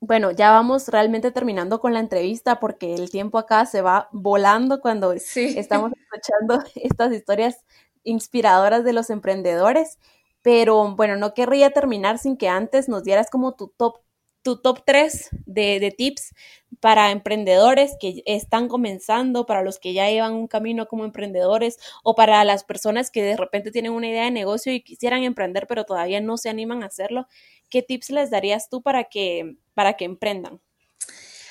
bueno, 0.00 0.30
ya 0.30 0.50
vamos 0.50 0.88
realmente 0.88 1.30
terminando 1.30 1.80
con 1.80 1.92
la 1.92 2.00
entrevista 2.00 2.60
porque 2.60 2.94
el 2.94 3.10
tiempo 3.10 3.38
acá 3.38 3.66
se 3.66 3.82
va 3.82 4.08
volando 4.12 4.80
cuando 4.80 5.12
estamos 5.12 5.92
escuchando 5.92 6.64
estas 6.76 7.12
historias 7.12 7.64
inspiradoras 8.04 8.84
de 8.84 8.92
los 8.92 9.10
emprendedores. 9.10 9.98
Pero 10.42 10.94
bueno, 10.96 11.16
no 11.16 11.34
querría 11.34 11.70
terminar 11.70 12.18
sin 12.18 12.36
que 12.36 12.48
antes 12.48 12.88
nos 12.88 13.04
dieras 13.04 13.30
como 13.30 13.54
tu 13.54 13.68
top, 13.68 14.00
tu 14.42 14.60
top 14.60 14.82
3 14.86 15.28
de, 15.46 15.80
de 15.80 15.90
tips 15.90 16.34
para 16.80 17.10
emprendedores 17.10 17.96
que 18.00 18.22
están 18.24 18.68
comenzando, 18.68 19.44
para 19.44 19.62
los 19.62 19.78
que 19.78 19.92
ya 19.92 20.08
llevan 20.08 20.32
un 20.34 20.48
camino 20.48 20.86
como 20.86 21.04
emprendedores 21.04 21.78
o 22.02 22.14
para 22.14 22.42
las 22.44 22.64
personas 22.64 23.10
que 23.10 23.22
de 23.22 23.36
repente 23.36 23.70
tienen 23.70 23.92
una 23.92 24.08
idea 24.08 24.24
de 24.24 24.30
negocio 24.30 24.72
y 24.72 24.82
quisieran 24.82 25.24
emprender 25.24 25.66
pero 25.66 25.84
todavía 25.84 26.20
no 26.20 26.38
se 26.38 26.48
animan 26.48 26.82
a 26.82 26.86
hacerlo. 26.86 27.26
¿Qué 27.68 27.82
tips 27.82 28.10
les 28.10 28.30
darías 28.30 28.68
tú 28.70 28.82
para 28.82 29.04
que 29.04 29.56
para 29.74 29.94
que 29.94 30.04
emprendan? 30.04 30.60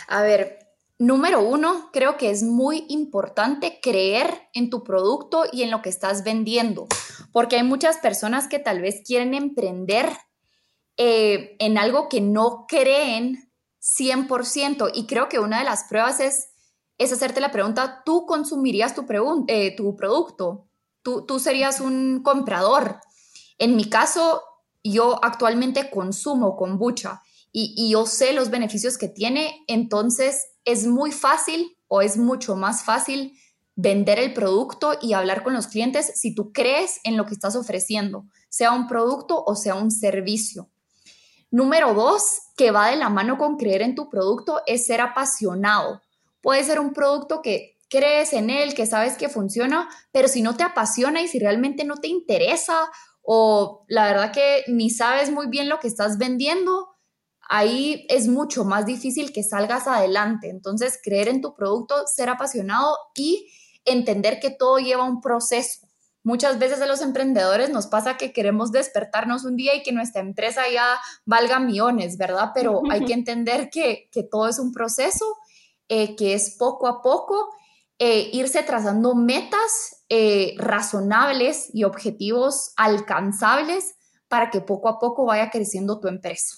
A 0.07 0.23
ver, 0.23 0.68
número 0.99 1.41
uno, 1.41 1.89
creo 1.91 2.17
que 2.17 2.29
es 2.29 2.43
muy 2.43 2.85
importante 2.89 3.79
creer 3.81 4.49
en 4.53 4.69
tu 4.69 4.83
producto 4.83 5.45
y 5.51 5.63
en 5.63 5.71
lo 5.71 5.81
que 5.81 5.89
estás 5.89 6.23
vendiendo, 6.23 6.87
porque 7.31 7.55
hay 7.55 7.63
muchas 7.63 7.97
personas 7.97 8.47
que 8.47 8.59
tal 8.59 8.81
vez 8.81 9.01
quieren 9.05 9.33
emprender 9.33 10.09
eh, 10.97 11.55
en 11.59 11.77
algo 11.77 12.09
que 12.09 12.19
no 12.19 12.65
creen 12.67 13.51
100% 13.81 14.91
y 14.93 15.07
creo 15.07 15.29
que 15.29 15.39
una 15.39 15.59
de 15.59 15.65
las 15.65 15.85
pruebas 15.85 16.19
es, 16.19 16.49
es 16.97 17.13
hacerte 17.13 17.39
la 17.39 17.51
pregunta, 17.51 18.03
¿tú 18.05 18.25
consumirías 18.25 18.93
tu, 18.93 19.05
eh, 19.47 19.75
producto? 19.97 20.67
¿Tú, 21.01 21.25
¿Tú 21.25 21.39
serías 21.39 21.79
un 21.79 22.21
comprador? 22.21 22.99
En 23.57 23.77
mi 23.77 23.85
caso, 23.89 24.43
yo 24.83 25.23
actualmente 25.23 25.89
consumo 25.89 26.57
kombucha 26.57 27.21
y, 27.51 27.89
yo 27.91 28.05
sé 28.05 28.33
los 28.33 28.49
beneficios 28.49 28.97
que 28.97 29.07
tiene, 29.07 29.63
entonces 29.67 30.49
es 30.71 30.85
muy 30.85 31.11
fácil 31.11 31.77
o 31.87 32.01
es 32.01 32.17
mucho 32.17 32.55
más 32.55 32.83
fácil 32.83 33.37
vender 33.75 34.19
el 34.19 34.33
producto 34.33 34.97
y 35.01 35.13
hablar 35.13 35.43
con 35.43 35.53
los 35.53 35.67
clientes 35.67 36.11
si 36.15 36.35
tú 36.35 36.51
crees 36.51 36.99
en 37.03 37.15
lo 37.15 37.25
que 37.25 37.33
estás 37.33 37.55
ofreciendo, 37.55 38.25
sea 38.49 38.73
un 38.73 38.87
producto 38.87 39.43
o 39.45 39.55
sea 39.55 39.75
un 39.75 39.89
servicio. 39.89 40.69
Número 41.51 41.93
dos, 41.93 42.41
que 42.57 42.71
va 42.71 42.89
de 42.89 42.97
la 42.97 43.09
mano 43.09 43.37
con 43.37 43.57
creer 43.57 43.81
en 43.81 43.95
tu 43.95 44.09
producto, 44.09 44.61
es 44.67 44.85
ser 44.85 45.01
apasionado. 45.01 46.01
Puede 46.41 46.63
ser 46.63 46.79
un 46.79 46.93
producto 46.93 47.41
que 47.41 47.77
crees 47.89 48.33
en 48.33 48.49
él, 48.49 48.75
que 48.75 48.85
sabes 48.85 49.17
que 49.17 49.29
funciona, 49.29 49.89
pero 50.11 50.27
si 50.27 50.41
no 50.41 50.55
te 50.55 50.63
apasiona 50.63 51.21
y 51.21 51.27
si 51.27 51.39
realmente 51.39 51.85
no 51.85 51.95
te 51.95 52.07
interesa 52.07 52.91
o 53.21 53.85
la 53.87 54.05
verdad 54.05 54.31
que 54.31 54.63
ni 54.67 54.89
sabes 54.89 55.31
muy 55.31 55.47
bien 55.47 55.69
lo 55.69 55.79
que 55.79 55.87
estás 55.87 56.17
vendiendo, 56.17 56.89
ahí 57.49 58.05
es 58.09 58.27
mucho 58.27 58.63
más 58.63 58.85
difícil 58.85 59.33
que 59.33 59.43
salgas 59.43 59.87
adelante. 59.87 60.49
Entonces, 60.49 60.99
creer 61.03 61.27
en 61.27 61.41
tu 61.41 61.55
producto, 61.55 61.95
ser 62.07 62.29
apasionado 62.29 62.95
y 63.15 63.51
entender 63.83 64.39
que 64.39 64.51
todo 64.51 64.77
lleva 64.77 65.03
un 65.03 65.19
proceso. 65.19 65.87
Muchas 66.23 66.59
veces 66.59 66.79
a 66.81 66.85
los 66.85 67.01
emprendedores 67.01 67.71
nos 67.71 67.87
pasa 67.87 68.17
que 68.17 68.33
queremos 68.33 68.71
despertarnos 68.71 69.45
un 69.45 69.55
día 69.55 69.75
y 69.75 69.83
que 69.83 69.91
nuestra 69.91 70.21
empresa 70.21 70.63
ya 70.71 70.99
valga 71.25 71.59
millones, 71.59 72.17
¿verdad? 72.17 72.51
Pero 72.53 72.81
hay 72.89 73.03
que 73.05 73.13
entender 73.13 73.69
que, 73.69 74.09
todo 74.29 74.47
es 74.47 74.59
un 74.59 74.71
proceso, 74.71 75.25
eh, 75.87 76.15
que 76.15 76.33
es 76.33 76.55
poco 76.59 76.87
a 76.87 77.01
poco, 77.01 77.49
eh, 77.97 78.29
irse 78.31 78.61
trazando 78.63 79.15
metas 79.15 80.05
eh, 80.09 80.53
razonables 80.57 81.69
y 81.73 81.83
objetivos 81.83 82.73
alcanzables 82.75 83.95
para 84.27 84.51
que 84.51 84.61
poco 84.61 84.87
a 84.87 84.99
poco 84.99 85.25
vaya 85.25 85.49
creciendo 85.49 85.99
tu 85.99 86.09
empresa. 86.09 86.57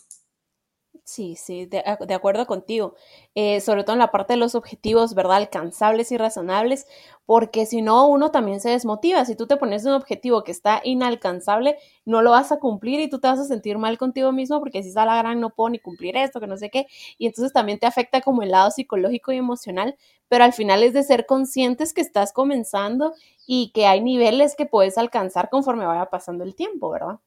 Sí, 1.03 1.35
sí, 1.35 1.65
de, 1.65 1.79
acuerdo 2.13 2.45
contigo. 2.45 2.95
Eh, 3.35 3.59
sobre 3.59 3.83
todo 3.83 3.93
en 3.93 3.99
la 3.99 4.11
parte 4.11 4.33
de 4.33 4.37
los 4.37 4.55
objetivos, 4.55 5.15
¿verdad? 5.15 5.37
Alcanzables 5.37 6.11
y 6.11 6.17
razonables, 6.17 6.85
porque 7.25 7.65
si 7.65 7.81
no, 7.81 8.07
uno 8.07 8.31
también 8.31 8.61
se 8.61 8.69
desmotiva. 8.69 9.25
Si 9.25 9.35
tú 9.35 9.47
te 9.47 9.57
pones 9.57 9.83
un 9.85 9.93
objetivo 9.93 10.43
que 10.43 10.51
está 10.51 10.79
inalcanzable, 10.83 11.77
no 12.05 12.21
lo 12.21 12.31
vas 12.31 12.51
a 12.51 12.59
cumplir 12.59 12.99
y 13.01 13.09
tú 13.09 13.19
te 13.19 13.27
vas 13.27 13.39
a 13.39 13.45
sentir 13.45 13.77
mal 13.77 13.97
contigo 13.97 14.31
mismo 14.31 14.59
porque 14.59 14.83
si 14.83 14.89
está 14.89 15.05
la 15.05 15.17
gran 15.17 15.41
no 15.41 15.49
puedo 15.49 15.71
ni 15.71 15.79
cumplir 15.79 16.15
esto, 16.15 16.39
que 16.39 16.47
no 16.47 16.55
sé 16.55 16.69
qué. 16.69 16.87
Y 17.17 17.25
entonces 17.25 17.51
también 17.51 17.79
te 17.79 17.87
afecta 17.87 18.21
como 18.21 18.43
el 18.43 18.51
lado 18.51 18.69
psicológico 18.71 19.31
y 19.31 19.37
emocional, 19.37 19.97
pero 20.29 20.43
al 20.43 20.53
final 20.53 20.83
es 20.83 20.93
de 20.93 21.03
ser 21.03 21.25
conscientes 21.25 21.93
que 21.93 22.01
estás 22.01 22.31
comenzando 22.31 23.13
y 23.47 23.71
que 23.73 23.87
hay 23.87 24.01
niveles 24.01 24.55
que 24.55 24.65
puedes 24.65 24.97
alcanzar 24.97 25.49
conforme 25.49 25.85
vaya 25.85 26.05
pasando 26.05 26.43
el 26.43 26.55
tiempo, 26.55 26.91
¿verdad? 26.91 27.19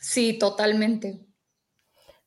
Sí, 0.00 0.38
totalmente. 0.38 1.29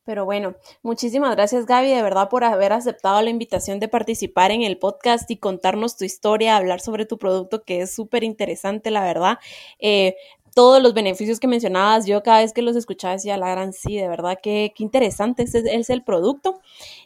Pero 0.05 0.25
bueno, 0.25 0.55
muchísimas 0.81 1.33
gracias 1.33 1.65
Gaby, 1.65 1.89
de 1.89 2.01
verdad, 2.01 2.27
por 2.27 2.43
haber 2.43 2.73
aceptado 2.73 3.21
la 3.21 3.29
invitación 3.29 3.79
de 3.79 3.87
participar 3.87 4.51
en 4.51 4.61
el 4.61 4.77
podcast 4.77 5.31
y 5.31 5.37
contarnos 5.37 5.95
tu 5.95 6.03
historia, 6.03 6.57
hablar 6.57 6.81
sobre 6.81 7.05
tu 7.05 7.17
producto, 7.17 7.63
que 7.63 7.81
es 7.81 7.95
súper 7.95 8.25
interesante, 8.25 8.91
la 8.91 9.01
verdad. 9.03 9.39
Eh, 9.79 10.15
todos 10.53 10.81
los 10.83 10.93
beneficios 10.93 11.39
que 11.39 11.47
mencionabas, 11.47 12.05
yo 12.05 12.21
cada 12.21 12.41
vez 12.41 12.53
que 12.53 12.61
los 12.61 12.75
escuchaba 12.75 13.13
decía, 13.13 13.37
la 13.37 13.49
gran 13.49 13.73
sí, 13.73 13.95
de 13.95 14.07
verdad 14.07 14.37
que, 14.41 14.73
qué 14.75 14.83
interesante 14.83 15.43
ese 15.43 15.63
es 15.73 15.89
el 15.89 16.03
producto. 16.03 16.59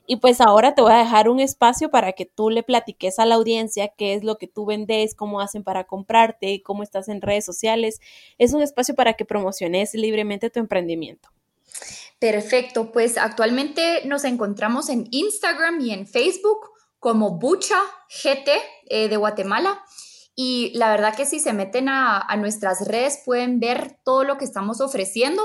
Y 0.05 0.17
pues 0.17 0.41
ahora 0.41 0.75
te 0.75 0.81
voy 0.81 0.91
a 0.91 0.97
dejar 0.97 1.29
un 1.29 1.39
espacio 1.39 1.89
para 1.89 2.13
que 2.13 2.25
tú 2.25 2.49
le 2.49 2.63
platiques 2.63 3.19
a 3.19 3.25
la 3.25 3.35
audiencia 3.35 3.89
qué 3.89 4.15
es 4.15 4.23
lo 4.23 4.37
que 4.37 4.47
tú 4.47 4.65
vendes, 4.65 5.15
cómo 5.15 5.39
hacen 5.39 5.63
para 5.63 5.85
comprarte, 5.85 6.61
cómo 6.63 6.83
estás 6.83 7.07
en 7.09 7.21
redes 7.21 7.45
sociales. 7.45 8.01
Es 8.37 8.53
un 8.53 8.61
espacio 8.61 8.95
para 8.95 9.13
que 9.13 9.23
promociones 9.23 9.93
libremente 9.93 10.49
tu 10.49 10.59
emprendimiento. 10.59 11.29
Perfecto, 12.19 12.91
pues 12.91 13.17
actualmente 13.17 14.01
nos 14.05 14.23
encontramos 14.23 14.89
en 14.89 15.07
Instagram 15.11 15.79
y 15.81 15.91
en 15.91 16.07
Facebook 16.07 16.71
como 16.99 17.37
Bucha 17.37 17.79
GT 18.09 18.49
eh, 18.89 19.07
de 19.07 19.17
Guatemala. 19.17 19.83
Y 20.35 20.71
la 20.75 20.89
verdad 20.89 21.15
que 21.15 21.25
si 21.25 21.39
se 21.39 21.53
meten 21.53 21.89
a, 21.89 22.27
nuestras 22.37 22.87
redes 22.87 23.19
pueden 23.25 23.59
ver 23.59 23.99
todo 24.03 24.23
lo 24.23 24.37
que 24.37 24.45
estamos 24.45 24.81
ofreciendo. 24.81 25.41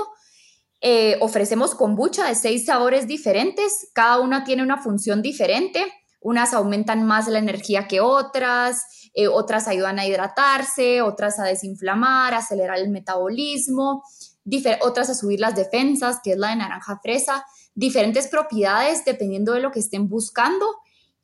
Eh, 0.81 1.17
ofrecemos 1.21 1.75
kombucha 1.75 2.27
de 2.27 2.35
seis 2.35 2.65
sabores 2.65 3.07
diferentes, 3.07 3.89
cada 3.93 4.19
una 4.19 4.43
tiene 4.43 4.63
una 4.63 4.81
función 4.81 5.21
diferente. 5.21 5.85
Unas 6.19 6.53
aumentan 6.53 7.05
más 7.05 7.27
la 7.27 7.39
energía 7.39 7.87
que 7.87 8.01
otras, 8.01 9.09
eh, 9.13 9.27
otras 9.27 9.67
ayudan 9.67 9.99
a 9.99 10.05
hidratarse, 10.05 11.01
otras 11.01 11.39
a 11.39 11.43
desinflamar, 11.43 12.33
acelerar 12.33 12.77
el 12.77 12.89
metabolismo, 12.89 14.03
otras 14.81 15.09
a 15.09 15.15
subir 15.15 15.39
las 15.39 15.55
defensas, 15.55 16.19
que 16.23 16.31
es 16.31 16.37
la 16.37 16.49
de 16.49 16.57
naranja 16.57 16.99
fresa, 17.01 17.45
diferentes 17.75 18.27
propiedades 18.27 19.05
dependiendo 19.05 19.53
de 19.53 19.61
lo 19.61 19.71
que 19.71 19.79
estén 19.79 20.07
buscando. 20.07 20.65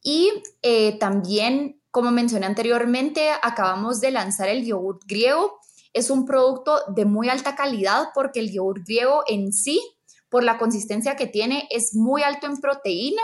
Y 0.01 0.31
eh, 0.61 0.97
también, 0.99 1.81
como 1.91 2.11
mencioné 2.11 2.45
anteriormente, 2.45 3.29
acabamos 3.41 3.99
de 4.01 4.11
lanzar 4.11 4.49
el 4.49 4.65
yogurt 4.65 5.03
griego. 5.05 5.59
Es 5.93 6.09
un 6.09 6.25
producto 6.25 6.79
de 6.95 7.05
muy 7.05 7.29
alta 7.29 7.55
calidad 7.55 8.09
porque 8.13 8.39
el 8.39 8.51
yogurt 8.51 8.85
griego 8.85 9.23
en 9.27 9.51
sí, 9.51 9.81
por 10.29 10.43
la 10.43 10.57
consistencia 10.57 11.15
que 11.15 11.27
tiene, 11.27 11.67
es 11.71 11.95
muy 11.95 12.23
alto 12.23 12.47
en 12.47 12.57
proteína 12.57 13.21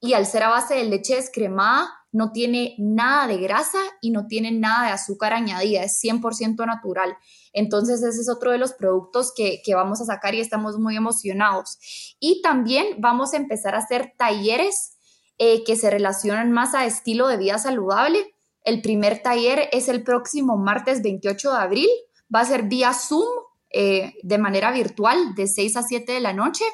y 0.00 0.14
al 0.14 0.26
ser 0.26 0.42
a 0.42 0.48
base 0.48 0.74
de 0.74 0.84
leche 0.84 1.16
descremada, 1.16 1.88
no 2.12 2.32
tiene 2.32 2.74
nada 2.78 3.26
de 3.26 3.36
grasa 3.36 3.78
y 4.00 4.10
no 4.10 4.26
tiene 4.26 4.50
nada 4.50 4.86
de 4.86 4.92
azúcar 4.92 5.34
añadida, 5.34 5.82
es 5.82 6.00
100% 6.02 6.66
natural. 6.66 7.16
Entonces 7.56 8.02
ese 8.02 8.20
es 8.20 8.28
otro 8.28 8.52
de 8.52 8.58
los 8.58 8.74
productos 8.74 9.32
que, 9.34 9.62
vamos 9.74 10.02
a 10.02 10.04
sacar 10.04 10.34
y 10.34 10.40
estamos 10.40 10.78
muy 10.78 10.94
emocionados. 10.94 11.78
Y 12.20 12.42
también 12.42 12.86
vamos 12.98 13.32
a 13.32 13.38
empezar 13.38 13.74
a 13.74 13.78
hacer 13.78 14.12
talleres 14.18 14.98
eh, 15.38 15.64
que 15.64 15.74
se 15.74 15.90
relacionan 15.90 16.52
más 16.52 16.74
a 16.74 16.84
estilo 16.84 17.28
de 17.28 17.38
vida 17.38 17.58
saludable. 17.58 18.34
El 18.62 18.82
primer 18.82 19.22
taller 19.22 19.70
es 19.72 19.88
el 19.88 20.02
próximo 20.04 20.58
martes 20.58 21.02
28 21.02 21.50
de 21.50 21.56
abril. 21.56 21.88
Va 22.32 22.40
a 22.40 22.44
ser 22.44 22.64
vía 22.64 22.92
Zoom 22.92 23.26
eh, 23.70 24.12
de 24.22 24.36
manera 24.36 24.70
virtual 24.70 25.34
de 25.34 25.46
6 25.46 25.78
a 25.78 25.82
7 25.82 26.12
de 26.12 26.20
la 26.20 26.34
noche 26.34 26.64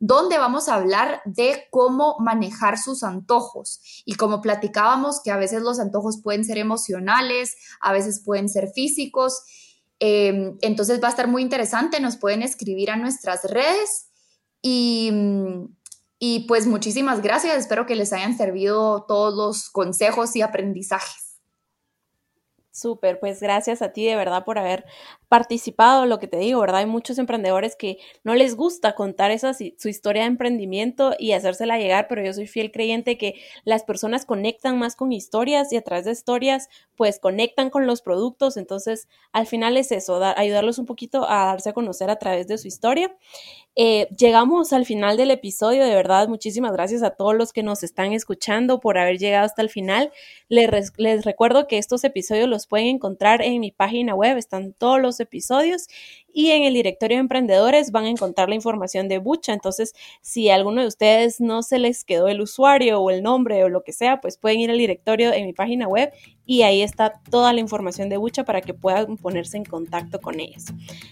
donde 0.00 0.36
vamos 0.36 0.68
a 0.68 0.74
hablar 0.74 1.22
de 1.24 1.64
cómo 1.70 2.16
manejar 2.18 2.76
sus 2.78 3.02
antojos. 3.02 3.80
Y 4.04 4.16
como 4.16 4.42
platicábamos, 4.42 5.22
que 5.22 5.30
a 5.30 5.38
veces 5.38 5.62
los 5.62 5.80
antojos 5.80 6.20
pueden 6.22 6.44
ser 6.44 6.58
emocionales, 6.58 7.56
a 7.80 7.92
veces 7.92 8.20
pueden 8.22 8.50
ser 8.50 8.70
físicos. 8.74 9.44
Em, 10.06 10.58
entonces 10.60 11.02
va 11.02 11.06
a 11.06 11.10
estar 11.10 11.28
muy 11.28 11.40
interesante, 11.40 11.98
nos 11.98 12.18
pueden 12.18 12.42
escribir 12.42 12.90
a 12.90 12.96
nuestras 12.96 13.42
redes 13.44 14.10
y, 14.60 15.10
y 16.18 16.40
pues 16.40 16.66
muchísimas 16.66 17.22
gracias, 17.22 17.56
espero 17.56 17.86
que 17.86 17.96
les 17.96 18.12
hayan 18.12 18.36
servido 18.36 19.06
todos 19.08 19.32
los 19.34 19.70
consejos 19.70 20.36
y 20.36 20.42
aprendizajes. 20.42 21.40
Súper, 22.70 23.18
pues 23.18 23.40
gracias 23.40 23.80
a 23.80 23.94
ti 23.94 24.04
de 24.04 24.14
verdad 24.14 24.44
por 24.44 24.58
haber 24.58 24.84
participado, 25.34 26.06
lo 26.06 26.20
que 26.20 26.28
te 26.28 26.36
digo, 26.36 26.60
¿verdad? 26.60 26.82
Hay 26.82 26.86
muchos 26.86 27.18
emprendedores 27.18 27.74
que 27.74 27.98
no 28.22 28.36
les 28.36 28.54
gusta 28.54 28.94
contar 28.94 29.32
esa, 29.32 29.52
su 29.52 29.88
historia 29.88 30.22
de 30.22 30.28
emprendimiento 30.28 31.16
y 31.18 31.32
hacérsela 31.32 31.76
llegar, 31.76 32.06
pero 32.08 32.22
yo 32.24 32.32
soy 32.32 32.46
fiel 32.46 32.70
creyente 32.70 33.18
que 33.18 33.34
las 33.64 33.82
personas 33.82 34.26
conectan 34.26 34.78
más 34.78 34.94
con 34.94 35.10
historias 35.10 35.72
y 35.72 35.76
a 35.76 35.82
través 35.82 36.04
de 36.04 36.12
historias, 36.12 36.68
pues 36.94 37.18
conectan 37.18 37.70
con 37.70 37.84
los 37.88 38.00
productos, 38.00 38.56
entonces 38.56 39.08
al 39.32 39.48
final 39.48 39.76
es 39.76 39.90
eso, 39.90 40.22
ayudarlos 40.36 40.78
un 40.78 40.86
poquito 40.86 41.28
a 41.28 41.46
darse 41.46 41.70
a 41.70 41.72
conocer 41.72 42.10
a 42.10 42.16
través 42.20 42.46
de 42.46 42.56
su 42.56 42.68
historia. 42.68 43.12
Eh, 43.74 44.06
llegamos 44.16 44.72
al 44.72 44.86
final 44.86 45.16
del 45.16 45.32
episodio, 45.32 45.84
de 45.84 45.96
verdad, 45.96 46.28
muchísimas 46.28 46.70
gracias 46.70 47.02
a 47.02 47.10
todos 47.10 47.34
los 47.34 47.52
que 47.52 47.64
nos 47.64 47.82
están 47.82 48.12
escuchando 48.12 48.78
por 48.78 48.98
haber 48.98 49.18
llegado 49.18 49.46
hasta 49.46 49.62
el 49.62 49.68
final. 49.68 50.12
Les, 50.48 50.92
les 50.96 51.24
recuerdo 51.24 51.66
que 51.66 51.78
estos 51.78 52.04
episodios 52.04 52.48
los 52.48 52.68
pueden 52.68 52.86
encontrar 52.86 53.42
en 53.42 53.58
mi 53.58 53.72
página 53.72 54.14
web, 54.14 54.36
están 54.36 54.74
todos 54.74 55.00
los 55.00 55.18
episodios 55.24 55.88
y 56.32 56.50
en 56.50 56.64
el 56.64 56.74
directorio 56.74 57.16
de 57.16 57.20
emprendedores 57.20 57.92
van 57.92 58.04
a 58.04 58.10
encontrar 58.10 58.48
la 58.48 58.54
información 58.54 59.08
de 59.08 59.18
Bucha. 59.18 59.52
Entonces, 59.52 59.94
si 60.20 60.50
a 60.50 60.56
alguno 60.56 60.80
de 60.82 60.88
ustedes 60.88 61.40
no 61.40 61.62
se 61.62 61.78
les 61.78 62.04
quedó 62.04 62.28
el 62.28 62.40
usuario 62.40 63.00
o 63.00 63.10
el 63.10 63.22
nombre 63.22 63.62
o 63.64 63.68
lo 63.68 63.84
que 63.84 63.92
sea, 63.92 64.20
pues 64.20 64.36
pueden 64.36 64.60
ir 64.60 64.70
al 64.70 64.78
directorio 64.78 65.32
en 65.32 65.46
mi 65.46 65.52
página 65.52 65.86
web 65.86 66.12
y 66.46 66.62
ahí 66.62 66.82
está 66.82 67.20
toda 67.30 67.52
la 67.52 67.60
información 67.60 68.08
de 68.08 68.16
Bucha 68.16 68.44
para 68.44 68.60
que 68.60 68.74
puedan 68.74 69.16
ponerse 69.16 69.56
en 69.56 69.64
contacto 69.64 70.20
con 70.20 70.40
ellos. 70.40 70.64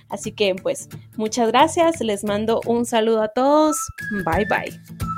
Así 0.09 0.33
que, 0.33 0.55
pues, 0.55 0.89
muchas 1.17 1.49
gracias. 1.49 2.01
Les 2.01 2.25
mando 2.25 2.61
un 2.67 2.85
saludo 2.85 3.23
a 3.23 3.29
todos. 3.29 3.77
Bye 4.25 4.47
bye. 4.47 5.13